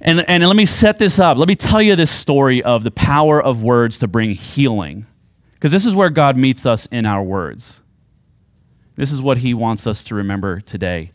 And, 0.04 0.28
and 0.28 0.46
let 0.46 0.54
me 0.54 0.66
set 0.66 0.98
this 0.98 1.18
up. 1.18 1.38
Let 1.38 1.48
me 1.48 1.56
tell 1.56 1.80
you 1.80 1.96
this 1.96 2.10
story 2.10 2.62
of 2.62 2.84
the 2.84 2.90
power 2.90 3.42
of 3.42 3.62
words 3.62 3.98
to 3.98 4.06
bring 4.06 4.32
healing. 4.32 5.06
Because 5.52 5.72
this 5.72 5.86
is 5.86 5.94
where 5.94 6.10
God 6.10 6.36
meets 6.36 6.66
us 6.66 6.84
in 6.86 7.06
our 7.06 7.22
words. 7.22 7.80
This 8.96 9.10
is 9.10 9.22
what 9.22 9.38
he 9.38 9.54
wants 9.54 9.86
us 9.86 10.04
to 10.04 10.14
remember 10.14 10.60
today. 10.60 11.10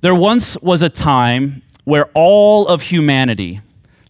There 0.00 0.16
once 0.16 0.58
was 0.58 0.82
a 0.82 0.88
time 0.88 1.62
where 1.84 2.10
all 2.12 2.66
of 2.66 2.82
humanity 2.82 3.60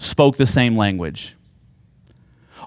spoke 0.01 0.39
the 0.39 0.47
same 0.47 0.75
language. 0.75 1.37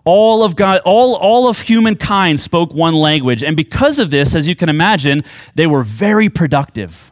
All 0.05 0.43
of 0.43 0.55
God, 0.55 0.81
all, 0.85 1.15
all 1.15 1.49
of 1.49 1.61
humankind 1.61 2.39
spoke 2.39 2.71
one 2.71 2.93
language. 2.93 3.43
And 3.43 3.57
because 3.57 3.97
of 3.97 4.11
this, 4.11 4.35
as 4.35 4.47
you 4.47 4.55
can 4.55 4.69
imagine, 4.69 5.23
they 5.55 5.65
were 5.65 5.81
very 5.81 6.29
productive. 6.29 7.11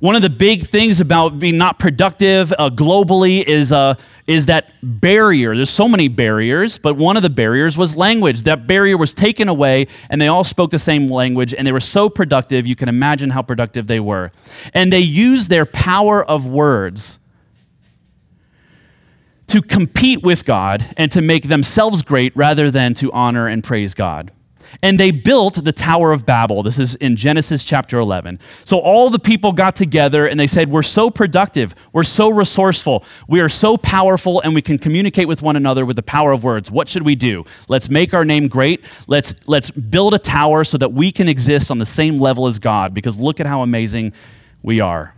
One 0.00 0.16
of 0.16 0.22
the 0.22 0.30
big 0.30 0.66
things 0.66 1.00
about 1.00 1.38
being 1.38 1.56
not 1.56 1.78
productive 1.78 2.52
uh, 2.52 2.70
globally 2.70 3.42
is, 3.42 3.72
uh, 3.72 3.94
is 4.26 4.46
that 4.46 4.72
barrier. 4.82 5.54
There's 5.54 5.70
so 5.70 5.88
many 5.88 6.08
barriers, 6.08 6.78
but 6.78 6.96
one 6.96 7.16
of 7.16 7.22
the 7.22 7.30
barriers 7.30 7.78
was 7.78 7.96
language. 7.96 8.42
That 8.42 8.66
barrier 8.66 8.96
was 8.96 9.14
taken 9.14 9.48
away, 9.48 9.86
and 10.10 10.20
they 10.20 10.28
all 10.28 10.44
spoke 10.44 10.70
the 10.70 10.78
same 10.78 11.08
language, 11.08 11.54
and 11.54 11.66
they 11.66 11.72
were 11.72 11.80
so 11.80 12.08
productive, 12.08 12.66
you 12.66 12.76
can 12.76 12.88
imagine 12.88 13.30
how 13.30 13.42
productive 13.42 13.86
they 13.86 14.00
were. 14.00 14.32
And 14.72 14.92
they 14.92 15.00
used 15.00 15.50
their 15.50 15.66
power 15.66 16.24
of 16.24 16.46
words 16.46 17.18
to 19.48 19.62
compete 19.62 20.22
with 20.22 20.44
God 20.44 20.88
and 20.96 21.12
to 21.12 21.20
make 21.20 21.48
themselves 21.48 22.02
great 22.02 22.34
rather 22.34 22.70
than 22.70 22.94
to 22.94 23.12
honor 23.12 23.46
and 23.46 23.62
praise 23.62 23.94
God. 23.94 24.32
And 24.82 24.98
they 24.98 25.10
built 25.10 25.64
the 25.64 25.72
Tower 25.72 26.12
of 26.12 26.26
Babel. 26.26 26.62
This 26.62 26.78
is 26.78 26.94
in 26.96 27.16
Genesis 27.16 27.64
chapter 27.64 27.98
11. 27.98 28.40
So 28.64 28.78
all 28.78 29.10
the 29.10 29.18
people 29.18 29.52
got 29.52 29.76
together 29.76 30.26
and 30.26 30.38
they 30.38 30.46
said, 30.46 30.68
We're 30.70 30.82
so 30.82 31.10
productive. 31.10 31.74
We're 31.92 32.04
so 32.04 32.30
resourceful. 32.30 33.04
We 33.28 33.40
are 33.40 33.48
so 33.48 33.76
powerful 33.76 34.40
and 34.40 34.54
we 34.54 34.62
can 34.62 34.78
communicate 34.78 35.28
with 35.28 35.42
one 35.42 35.56
another 35.56 35.84
with 35.84 35.96
the 35.96 36.02
power 36.02 36.32
of 36.32 36.44
words. 36.44 36.70
What 36.70 36.88
should 36.88 37.02
we 37.02 37.14
do? 37.14 37.44
Let's 37.68 37.88
make 37.88 38.14
our 38.14 38.24
name 38.24 38.48
great. 38.48 38.84
Let's, 39.06 39.34
let's 39.46 39.70
build 39.70 40.14
a 40.14 40.18
tower 40.18 40.64
so 40.64 40.78
that 40.78 40.92
we 40.92 41.12
can 41.12 41.28
exist 41.28 41.70
on 41.70 41.78
the 41.78 41.86
same 41.86 42.18
level 42.18 42.46
as 42.46 42.58
God 42.58 42.94
because 42.94 43.18
look 43.18 43.40
at 43.40 43.46
how 43.46 43.62
amazing 43.62 44.12
we 44.62 44.80
are. 44.80 45.14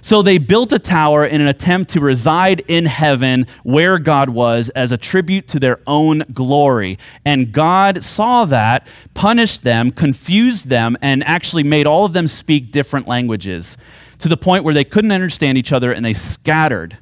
So 0.00 0.22
they 0.22 0.38
built 0.38 0.72
a 0.72 0.78
tower 0.78 1.26
in 1.26 1.40
an 1.40 1.46
attempt 1.46 1.90
to 1.90 2.00
reside 2.00 2.60
in 2.68 2.86
heaven 2.86 3.46
where 3.62 3.98
God 3.98 4.30
was 4.30 4.68
as 4.70 4.92
a 4.92 4.96
tribute 4.96 5.46
to 5.48 5.60
their 5.60 5.78
own 5.86 6.20
glory. 6.32 6.98
And 7.24 7.52
God 7.52 8.02
saw 8.02 8.44
that, 8.46 8.86
punished 9.14 9.62
them, 9.62 9.90
confused 9.90 10.68
them, 10.68 10.96
and 11.02 11.22
actually 11.24 11.62
made 11.62 11.86
all 11.86 12.04
of 12.04 12.12
them 12.12 12.28
speak 12.28 12.70
different 12.70 13.06
languages 13.06 13.76
to 14.18 14.28
the 14.28 14.36
point 14.36 14.64
where 14.64 14.74
they 14.74 14.84
couldn't 14.84 15.12
understand 15.12 15.58
each 15.58 15.72
other 15.72 15.92
and 15.92 16.04
they 16.04 16.14
scattered. 16.14 16.98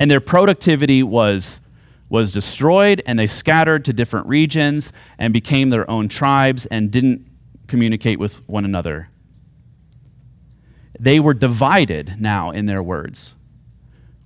And 0.00 0.10
their 0.10 0.20
productivity 0.20 1.02
was, 1.02 1.60
was 2.08 2.30
destroyed, 2.32 3.02
and 3.04 3.18
they 3.18 3.26
scattered 3.26 3.84
to 3.86 3.92
different 3.92 4.26
regions 4.26 4.92
and 5.18 5.32
became 5.32 5.70
their 5.70 5.90
own 5.90 6.08
tribes 6.08 6.66
and 6.66 6.90
didn't 6.90 7.26
communicate 7.66 8.18
with 8.18 8.46
one 8.48 8.64
another 8.64 9.08
they 10.98 11.20
were 11.20 11.34
divided 11.34 12.16
now 12.18 12.50
in 12.50 12.66
their 12.66 12.82
words. 12.82 13.34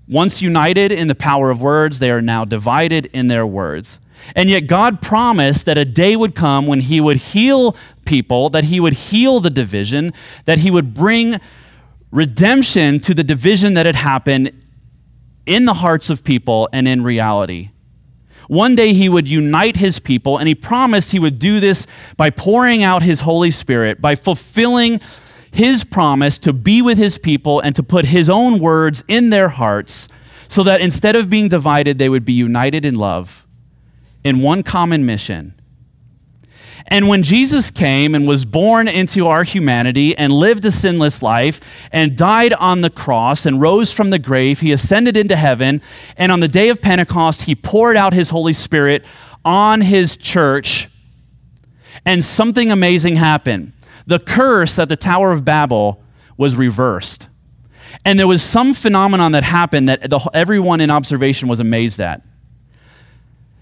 Once 0.09 0.43
united 0.43 0.91
in 0.91 1.09
the 1.09 1.15
power 1.15 1.51
of 1.51 1.63
words, 1.63 1.99
they 1.99 2.11
are 2.11 2.21
now 2.23 2.45
divided 2.45 3.07
in 3.07 3.29
their 3.29 3.47
words. 3.47 3.99
And 4.37 4.49
yet, 4.49 4.67
God 4.67 5.01
promised 5.01 5.67
that 5.67 5.79
a 5.79 5.85
day 5.85 6.17
would 6.17 6.35
come 6.35 6.67
when 6.67 6.81
He 6.81 7.01
would 7.01 7.17
heal 7.17 7.77
people, 8.05 8.51
that 8.51 8.65
He 8.65 8.79
would 8.79 8.93
heal 8.93 9.41
the 9.41 9.51
division, 9.51 10.13
that 10.45 10.59
He 10.59 10.71
would 10.71 10.95
bring 10.95 11.41
redemption 12.11 13.01
to 13.01 13.15
the 13.15 13.25
division 13.25 13.75
that 13.75 13.87
had 13.87 13.97
happened 13.97 14.53
in 15.47 15.65
the 15.65 15.75
hearts 15.75 16.11
of 16.11 16.25
people 16.25 16.69
and 16.73 16.87
in 16.87 17.03
reality. 17.03 17.71
One 18.49 18.75
day 18.75 18.93
He 18.93 19.09
would 19.09 19.27
unite 19.27 19.77
His 19.77 19.99
people, 19.99 20.39
and 20.39 20.47
He 20.47 20.55
promised 20.55 21.13
He 21.13 21.19
would 21.19 21.39
do 21.39 21.59
this 21.59 21.87
by 22.17 22.31
pouring 22.31 22.83
out 22.83 23.03
His 23.03 23.21
Holy 23.21 23.51
Spirit, 23.51 24.01
by 24.01 24.15
fulfilling 24.15 25.01
his 25.53 25.85
promise 25.85 26.39
to 26.41 26.53
be 26.53 26.83
with 26.83 26.99
his 26.99 27.19
people 27.19 27.61
and 27.61 27.77
to 27.77 27.83
put 27.83 28.07
his 28.07 28.29
own 28.29 28.59
words 28.59 29.05
in 29.07 29.31
their 29.31 29.51
hearts 29.51 30.09
so 30.49 30.63
that 30.63 30.81
instead 30.81 31.15
of 31.15 31.31
being 31.31 31.49
divided, 31.49 31.99
they 31.99 32.09
would 32.09 32.25
be 32.25 32.33
united 32.33 32.85
in 32.85 32.97
love 32.97 33.47
in 34.25 34.41
one 34.41 34.63
common 34.63 35.05
mission. 35.05 35.55
And 36.89 37.07
when 37.07 37.23
Jesus 37.23 37.71
came 37.71 38.15
and 38.15 38.27
was 38.27 38.45
born 38.45 38.89
into 38.89 39.29
our 39.29 39.45
humanity 39.45 40.17
and 40.17 40.33
lived 40.33 40.65
a 40.65 40.71
sinless 40.71 41.23
life 41.23 41.61
and 41.93 42.17
died 42.17 42.53
on 42.55 42.81
the 42.81 42.91
cross 42.91 43.47
and 43.47 43.61
rose 43.61 43.93
from 43.93 44.11
the 44.11 44.19
grave, 44.19 44.61
he 44.61 44.73
ascended 44.73 45.17
into 45.17 45.37
heaven. 45.37 45.81
And 46.17 46.33
on 46.33 46.41
the 46.41 46.49
day 46.49 46.71
of 46.71 46.83
Pentecost, 46.83 47.43
he 47.43 47.55
poured 47.55 47.97
out 47.97 48.13
his 48.13 48.31
Holy 48.31 48.53
Spirit 48.53 49.05
on 49.45 49.81
his 49.81 50.17
church. 50.17 50.89
And 52.05 52.25
something 52.25 52.71
amazing 52.71 53.17
happened 53.17 53.73
the 54.07 54.19
curse 54.19 54.79
at 54.79 54.89
the 54.89 54.97
Tower 54.97 55.33
of 55.33 55.45
Babel 55.45 56.03
was 56.37 56.57
reversed. 56.57 57.29
And 58.05 58.19
there 58.19 58.27
was 58.27 58.43
some 58.43 58.75
phenomenon 58.75 59.33
that 59.33 59.45
happened 59.45 59.89
that 59.89 60.09
the, 60.09 60.19
everyone 60.33 60.81
in 60.81 60.91
observation 60.91 61.49
was 61.49 61.61
amazed 61.61 62.01
at. 62.01 62.25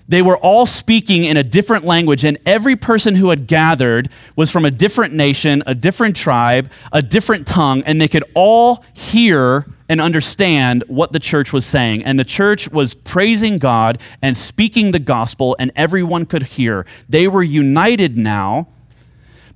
They 0.08 0.22
were 0.22 0.38
all 0.38 0.66
speaking 0.66 1.24
in 1.24 1.36
a 1.36 1.44
different 1.44 1.84
language, 1.84 2.24
and 2.24 2.36
every 2.44 2.74
person 2.74 3.14
who 3.14 3.30
had 3.30 3.46
gathered 3.46 4.08
was 4.34 4.50
from 4.50 4.64
a 4.64 4.70
different 4.70 5.14
nation, 5.14 5.62
a 5.66 5.74
different 5.74 6.16
tribe, 6.16 6.68
a 6.92 7.00
different 7.00 7.46
tongue, 7.46 7.84
and 7.84 8.00
they 8.00 8.08
could 8.08 8.24
all 8.34 8.84
hear 8.92 9.66
and 9.88 10.00
understand 10.00 10.82
what 10.88 11.12
the 11.12 11.20
church 11.20 11.52
was 11.52 11.64
saying. 11.64 12.04
And 12.04 12.18
the 12.18 12.24
church 12.24 12.68
was 12.70 12.92
praising 12.92 13.58
God 13.58 14.00
and 14.20 14.36
speaking 14.36 14.90
the 14.90 14.98
gospel, 14.98 15.54
and 15.60 15.70
everyone 15.76 16.26
could 16.26 16.42
hear. 16.42 16.86
They 17.08 17.28
were 17.28 17.44
united 17.44 18.16
now 18.16 18.66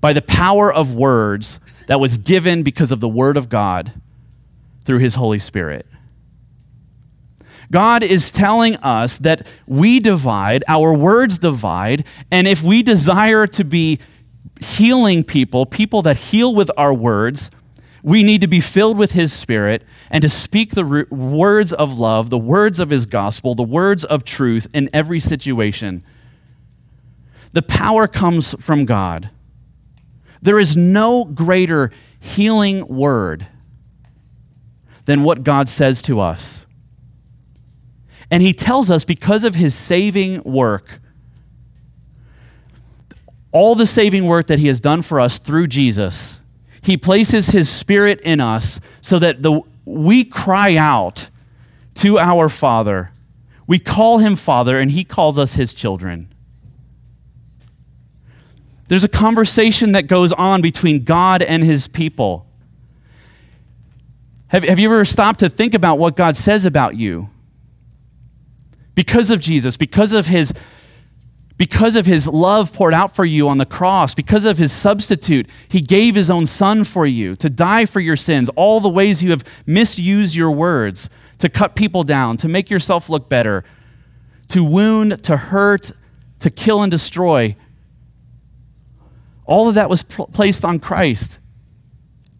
by 0.04 0.12
the 0.12 0.20
power 0.20 0.70
of 0.70 0.92
words 0.92 1.58
that 1.86 1.98
was 1.98 2.18
given 2.18 2.62
because 2.62 2.92
of 2.92 3.00
the 3.00 3.08
Word 3.08 3.38
of 3.38 3.48
God 3.48 3.90
through 4.84 4.98
His 4.98 5.14
Holy 5.14 5.38
Spirit. 5.38 5.86
God 7.72 8.02
is 8.02 8.30
telling 8.30 8.76
us 8.82 9.16
that 9.16 9.50
we 9.66 10.00
divide, 10.00 10.62
our 10.68 10.92
words 10.92 11.38
divide, 11.38 12.04
and 12.30 12.46
if 12.46 12.62
we 12.62 12.82
desire 12.82 13.46
to 13.46 13.64
be 13.64 13.98
healing 14.60 15.24
people, 15.24 15.64
people 15.64 16.02
that 16.02 16.16
heal 16.16 16.54
with 16.54 16.70
our 16.76 16.92
words, 16.92 17.50
we 18.02 18.22
need 18.22 18.42
to 18.42 18.46
be 18.46 18.60
filled 18.60 18.98
with 18.98 19.12
His 19.12 19.32
Spirit 19.32 19.84
and 20.10 20.20
to 20.20 20.28
speak 20.28 20.72
the 20.72 21.06
words 21.10 21.72
of 21.72 21.98
love, 21.98 22.28
the 22.28 22.36
words 22.36 22.78
of 22.78 22.90
His 22.90 23.06
gospel, 23.06 23.54
the 23.54 23.62
words 23.62 24.04
of 24.04 24.22
truth 24.22 24.66
in 24.74 24.90
every 24.92 25.18
situation. 25.18 26.04
The 27.54 27.62
power 27.62 28.06
comes 28.06 28.54
from 28.60 28.84
God. 28.84 29.30
There 30.44 30.58
is 30.58 30.76
no 30.76 31.24
greater 31.24 31.90
healing 32.20 32.86
word 32.86 33.46
than 35.06 35.22
what 35.22 35.42
God 35.42 35.70
says 35.70 36.02
to 36.02 36.20
us. 36.20 36.66
And 38.30 38.42
He 38.42 38.52
tells 38.52 38.90
us 38.90 39.06
because 39.06 39.42
of 39.42 39.54
His 39.54 39.74
saving 39.74 40.42
work, 40.42 41.00
all 43.52 43.74
the 43.74 43.86
saving 43.86 44.26
work 44.26 44.46
that 44.48 44.58
He 44.58 44.66
has 44.66 44.80
done 44.80 45.00
for 45.00 45.18
us 45.18 45.38
through 45.38 45.68
Jesus, 45.68 46.40
He 46.82 46.98
places 46.98 47.46
His 47.46 47.70
Spirit 47.70 48.20
in 48.20 48.38
us 48.38 48.80
so 49.00 49.18
that 49.18 49.40
the, 49.40 49.62
we 49.86 50.24
cry 50.24 50.76
out 50.76 51.30
to 51.94 52.18
our 52.18 52.50
Father. 52.50 53.12
We 53.66 53.78
call 53.78 54.18
Him 54.18 54.36
Father, 54.36 54.78
and 54.78 54.90
He 54.90 55.04
calls 55.04 55.38
us 55.38 55.54
His 55.54 55.72
children. 55.72 56.33
There's 58.88 59.04
a 59.04 59.08
conversation 59.08 59.92
that 59.92 60.06
goes 60.06 60.32
on 60.32 60.60
between 60.60 61.04
God 61.04 61.42
and 61.42 61.64
his 61.64 61.88
people. 61.88 62.46
Have, 64.48 64.64
have 64.64 64.78
you 64.78 64.88
ever 64.88 65.04
stopped 65.04 65.40
to 65.40 65.48
think 65.48 65.74
about 65.74 65.98
what 65.98 66.16
God 66.16 66.36
says 66.36 66.66
about 66.66 66.96
you? 66.96 67.28
Because 68.94 69.30
of 69.30 69.40
Jesus, 69.40 69.76
because 69.76 70.12
of 70.12 70.26
his 70.26 70.52
because 71.56 71.94
of 71.94 72.04
his 72.04 72.26
love 72.26 72.72
poured 72.72 72.94
out 72.94 73.14
for 73.14 73.24
you 73.24 73.48
on 73.48 73.58
the 73.58 73.66
cross, 73.66 74.12
because 74.12 74.44
of 74.44 74.58
his 74.58 74.72
substitute, 74.72 75.48
he 75.68 75.80
gave 75.80 76.16
his 76.16 76.28
own 76.28 76.46
son 76.46 76.82
for 76.82 77.06
you 77.06 77.36
to 77.36 77.48
die 77.48 77.86
for 77.86 78.00
your 78.00 78.16
sins, 78.16 78.50
all 78.56 78.80
the 78.80 78.88
ways 78.88 79.22
you 79.22 79.30
have 79.30 79.44
misused 79.64 80.34
your 80.34 80.50
words, 80.50 81.08
to 81.38 81.48
cut 81.48 81.76
people 81.76 82.02
down, 82.02 82.36
to 82.38 82.48
make 82.48 82.70
yourself 82.70 83.08
look 83.08 83.28
better, 83.28 83.62
to 84.48 84.64
wound, 84.64 85.22
to 85.22 85.36
hurt, 85.36 85.92
to 86.40 86.50
kill 86.50 86.82
and 86.82 86.90
destroy. 86.90 87.54
All 89.46 89.68
of 89.68 89.74
that 89.74 89.90
was 89.90 90.04
pl- 90.04 90.26
placed 90.28 90.64
on 90.64 90.78
Christ. 90.78 91.38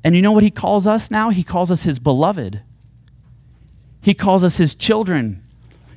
And 0.03 0.15
you 0.15 0.23
know 0.23 0.33
what 0.33 0.43
he 0.43 0.51
calls 0.51 0.87
us 0.87 1.11
now? 1.11 1.31
He 1.31 1.45
calls 1.45 1.71
us 1.71 1.83
his 1.83 1.99
beloved. 1.99 2.63
He 4.01 4.15
calls 4.15 4.45
us 4.45 4.59
his 4.59 4.75
children. 4.75 5.43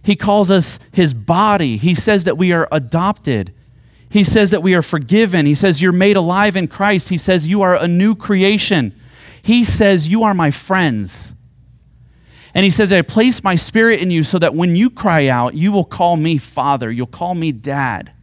He 0.02 0.16
calls 0.16 0.50
us 0.50 0.80
his 0.92 1.14
body. 1.14 1.76
He 1.76 1.94
says 1.94 2.24
that 2.24 2.38
we 2.38 2.54
are 2.54 2.68
adopted. 2.72 3.54
He 4.10 4.24
says 4.24 4.52
that 4.52 4.64
we 4.64 4.74
are 4.74 4.82
forgiven. 4.82 5.46
He 5.46 5.54
says 5.54 5.82
you're 5.82 5.92
made 5.92 6.16
alive 6.16 6.56
in 6.56 6.70
Christ. 6.70 7.10
He 7.10 7.18
says 7.18 7.48
you 7.48 7.62
are 7.62 7.76
a 7.76 7.88
new 7.88 8.16
creation. 8.16 8.98
He 9.42 9.66
says 9.66 10.08
you 10.08 10.24
are 10.24 10.34
my 10.34 10.52
friends. 10.52 11.34
And 12.54 12.64
he 12.64 12.70
says, 12.70 12.92
I 12.92 13.02
place 13.02 13.44
my 13.44 13.56
spirit 13.56 14.00
in 14.00 14.10
you 14.10 14.24
so 14.24 14.40
that 14.40 14.56
when 14.56 14.76
you 14.76 14.90
cry 14.90 15.28
out, 15.28 15.54
you 15.54 15.72
will 15.72 15.84
call 15.84 16.16
me 16.16 16.38
Father. 16.38 16.92
You'll 16.92 17.06
call 17.06 17.36
me 17.36 17.52
Dad. 17.52 18.14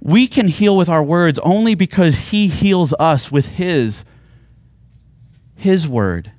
We 0.00 0.26
can 0.26 0.48
heal 0.48 0.76
with 0.76 0.88
our 0.88 1.02
words 1.02 1.38
only 1.40 1.74
because 1.74 2.30
he 2.30 2.48
heals 2.48 2.94
us 2.98 3.30
with 3.30 3.54
his 3.54 4.04
his 5.54 5.86
word. 5.86 6.32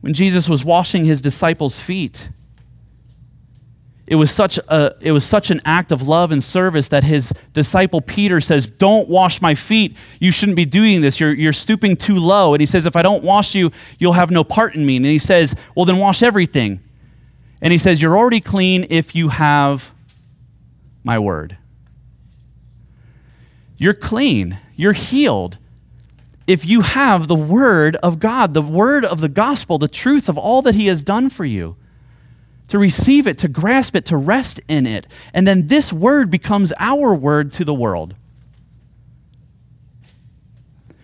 When 0.00 0.12
Jesus 0.12 0.48
was 0.48 0.64
washing 0.64 1.04
his 1.04 1.20
disciples' 1.20 1.78
feet, 1.78 2.30
it 4.08 4.16
was 4.16 4.30
such 4.30 4.58
a 4.68 4.94
it 5.00 5.12
was 5.12 5.24
such 5.24 5.50
an 5.50 5.60
act 5.64 5.90
of 5.90 6.06
love 6.06 6.30
and 6.30 6.42
service 6.42 6.88
that 6.88 7.04
his 7.04 7.32
disciple 7.54 8.00
Peter 8.00 8.40
says, 8.40 8.66
"Don't 8.66 9.08
wash 9.08 9.40
my 9.40 9.54
feet. 9.54 9.96
You 10.20 10.30
shouldn't 10.30 10.56
be 10.56 10.64
doing 10.64 11.00
this. 11.00 11.18
You're 11.18 11.34
you're 11.34 11.52
stooping 11.52 11.96
too 11.96 12.16
low." 12.16 12.54
And 12.54 12.60
he 12.60 12.66
says, 12.66 12.86
"If 12.86 12.94
I 12.96 13.02
don't 13.02 13.24
wash 13.24 13.54
you, 13.54 13.72
you'll 13.98 14.12
have 14.12 14.30
no 14.30 14.44
part 14.44 14.74
in 14.74 14.86
me." 14.86 14.96
And 14.96 15.06
he 15.06 15.18
says, 15.18 15.54
"Well, 15.74 15.84
then 15.86 15.98
wash 15.98 16.22
everything." 16.22 16.80
And 17.62 17.72
he 17.72 17.78
says, 17.78 18.02
You're 18.02 18.16
already 18.16 18.40
clean 18.40 18.86
if 18.90 19.14
you 19.14 19.28
have 19.28 19.94
my 21.02 21.18
word. 21.18 21.56
You're 23.78 23.94
clean. 23.94 24.58
You're 24.74 24.92
healed. 24.92 25.58
if 26.46 26.64
you 26.64 26.82
have 26.82 27.26
the 27.26 27.34
word 27.34 27.96
of 27.96 28.20
God, 28.20 28.54
the 28.54 28.62
word 28.62 29.04
of 29.04 29.20
the 29.20 29.28
gospel, 29.28 29.78
the 29.78 29.88
truth 29.88 30.28
of 30.28 30.38
all 30.38 30.62
that 30.62 30.76
he 30.76 30.86
has 30.86 31.02
done 31.02 31.28
for 31.28 31.44
you, 31.44 31.76
to 32.68 32.78
receive 32.78 33.26
it, 33.26 33.38
to 33.38 33.48
grasp 33.48 33.96
it, 33.96 34.04
to 34.06 34.16
rest 34.16 34.60
in 34.68 34.86
it. 34.86 35.06
And 35.34 35.46
then 35.46 35.66
this 35.66 35.92
word 35.92 36.30
becomes 36.30 36.72
our 36.78 37.14
word 37.14 37.52
to 37.54 37.64
the 37.64 37.74
world. 37.74 38.14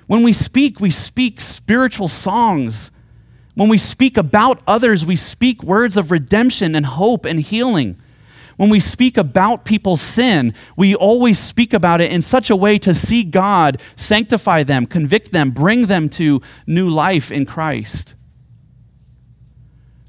When 0.06 0.22
we 0.22 0.32
speak, 0.32 0.80
we 0.80 0.90
speak 0.90 1.40
spiritual 1.40 2.08
songs. 2.08 2.90
When 3.54 3.68
we 3.68 3.78
speak 3.78 4.16
about 4.16 4.62
others, 4.66 5.04
we 5.04 5.16
speak 5.16 5.62
words 5.62 5.96
of 5.96 6.10
redemption 6.10 6.74
and 6.74 6.86
hope 6.86 7.24
and 7.24 7.38
healing. 7.40 8.00
When 8.56 8.70
we 8.70 8.80
speak 8.80 9.16
about 9.16 9.64
people's 9.64 10.00
sin, 10.00 10.54
we 10.76 10.94
always 10.94 11.38
speak 11.38 11.72
about 11.72 12.00
it 12.00 12.12
in 12.12 12.22
such 12.22 12.50
a 12.50 12.56
way 12.56 12.78
to 12.78 12.94
see 12.94 13.24
God 13.24 13.80
sanctify 13.96 14.62
them, 14.62 14.86
convict 14.86 15.32
them, 15.32 15.50
bring 15.50 15.86
them 15.86 16.08
to 16.10 16.40
new 16.66 16.88
life 16.88 17.30
in 17.30 17.44
Christ. 17.44 18.14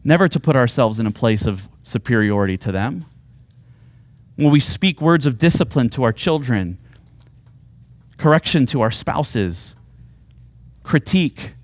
Never 0.04 0.28
to 0.28 0.40
put 0.40 0.56
ourselves 0.56 1.00
in 1.00 1.08
a 1.08 1.12
place 1.12 1.46
of 1.46 1.70
superiority 1.82 2.58
to 2.58 2.72
them. 2.72 3.06
When 4.36 4.52
we 4.52 4.60
speak 4.60 5.02
words 5.02 5.26
of 5.26 5.38
discipline 5.38 5.90
to 5.90 6.04
our 6.04 6.12
children, 6.12 6.78
correction 8.18 8.66
to 8.68 8.82
our 8.82 8.92
spouses, 8.92 9.76
critique, 10.82 11.56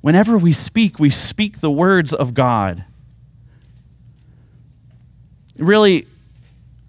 whenever 0.00 0.38
we 0.38 0.52
speak, 0.52 0.98
we 0.98 1.10
speak 1.10 1.60
the 1.60 1.70
words 1.70 2.12
of 2.12 2.34
God 2.34 2.84
really, 5.60 6.06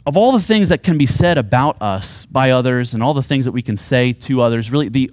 of 0.06 0.18
all 0.18 0.32
the 0.32 0.40
things 0.40 0.70
that 0.70 0.82
can 0.82 0.98
be 0.98 1.06
said 1.06 1.38
about 1.38 1.82
us 1.82 2.26
by 2.26 2.52
others 2.52 2.94
and 2.94 3.04
all 3.04 3.14
the 3.14 3.22
things 3.22 3.46
that 3.46 3.52
we 3.52 3.62
can 3.62 3.78
say 3.78 4.14
to 4.14 4.42
others, 4.42 4.72
really, 4.72 4.90
the, 4.90 5.12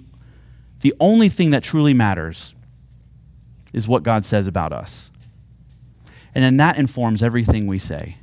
the 0.81 0.93
only 0.99 1.29
thing 1.29 1.51
that 1.51 1.61
truly 1.61 1.93
matters 1.93 2.55
is 3.73 3.87
what 3.87 4.03
God 4.03 4.25
says 4.25 4.47
about 4.47 4.73
us. 4.73 5.11
And 6.33 6.43
then 6.43 6.57
that 6.57 6.77
informs 6.77 7.21
everything 7.21 7.67
we 7.67 7.77
say. 7.77 8.17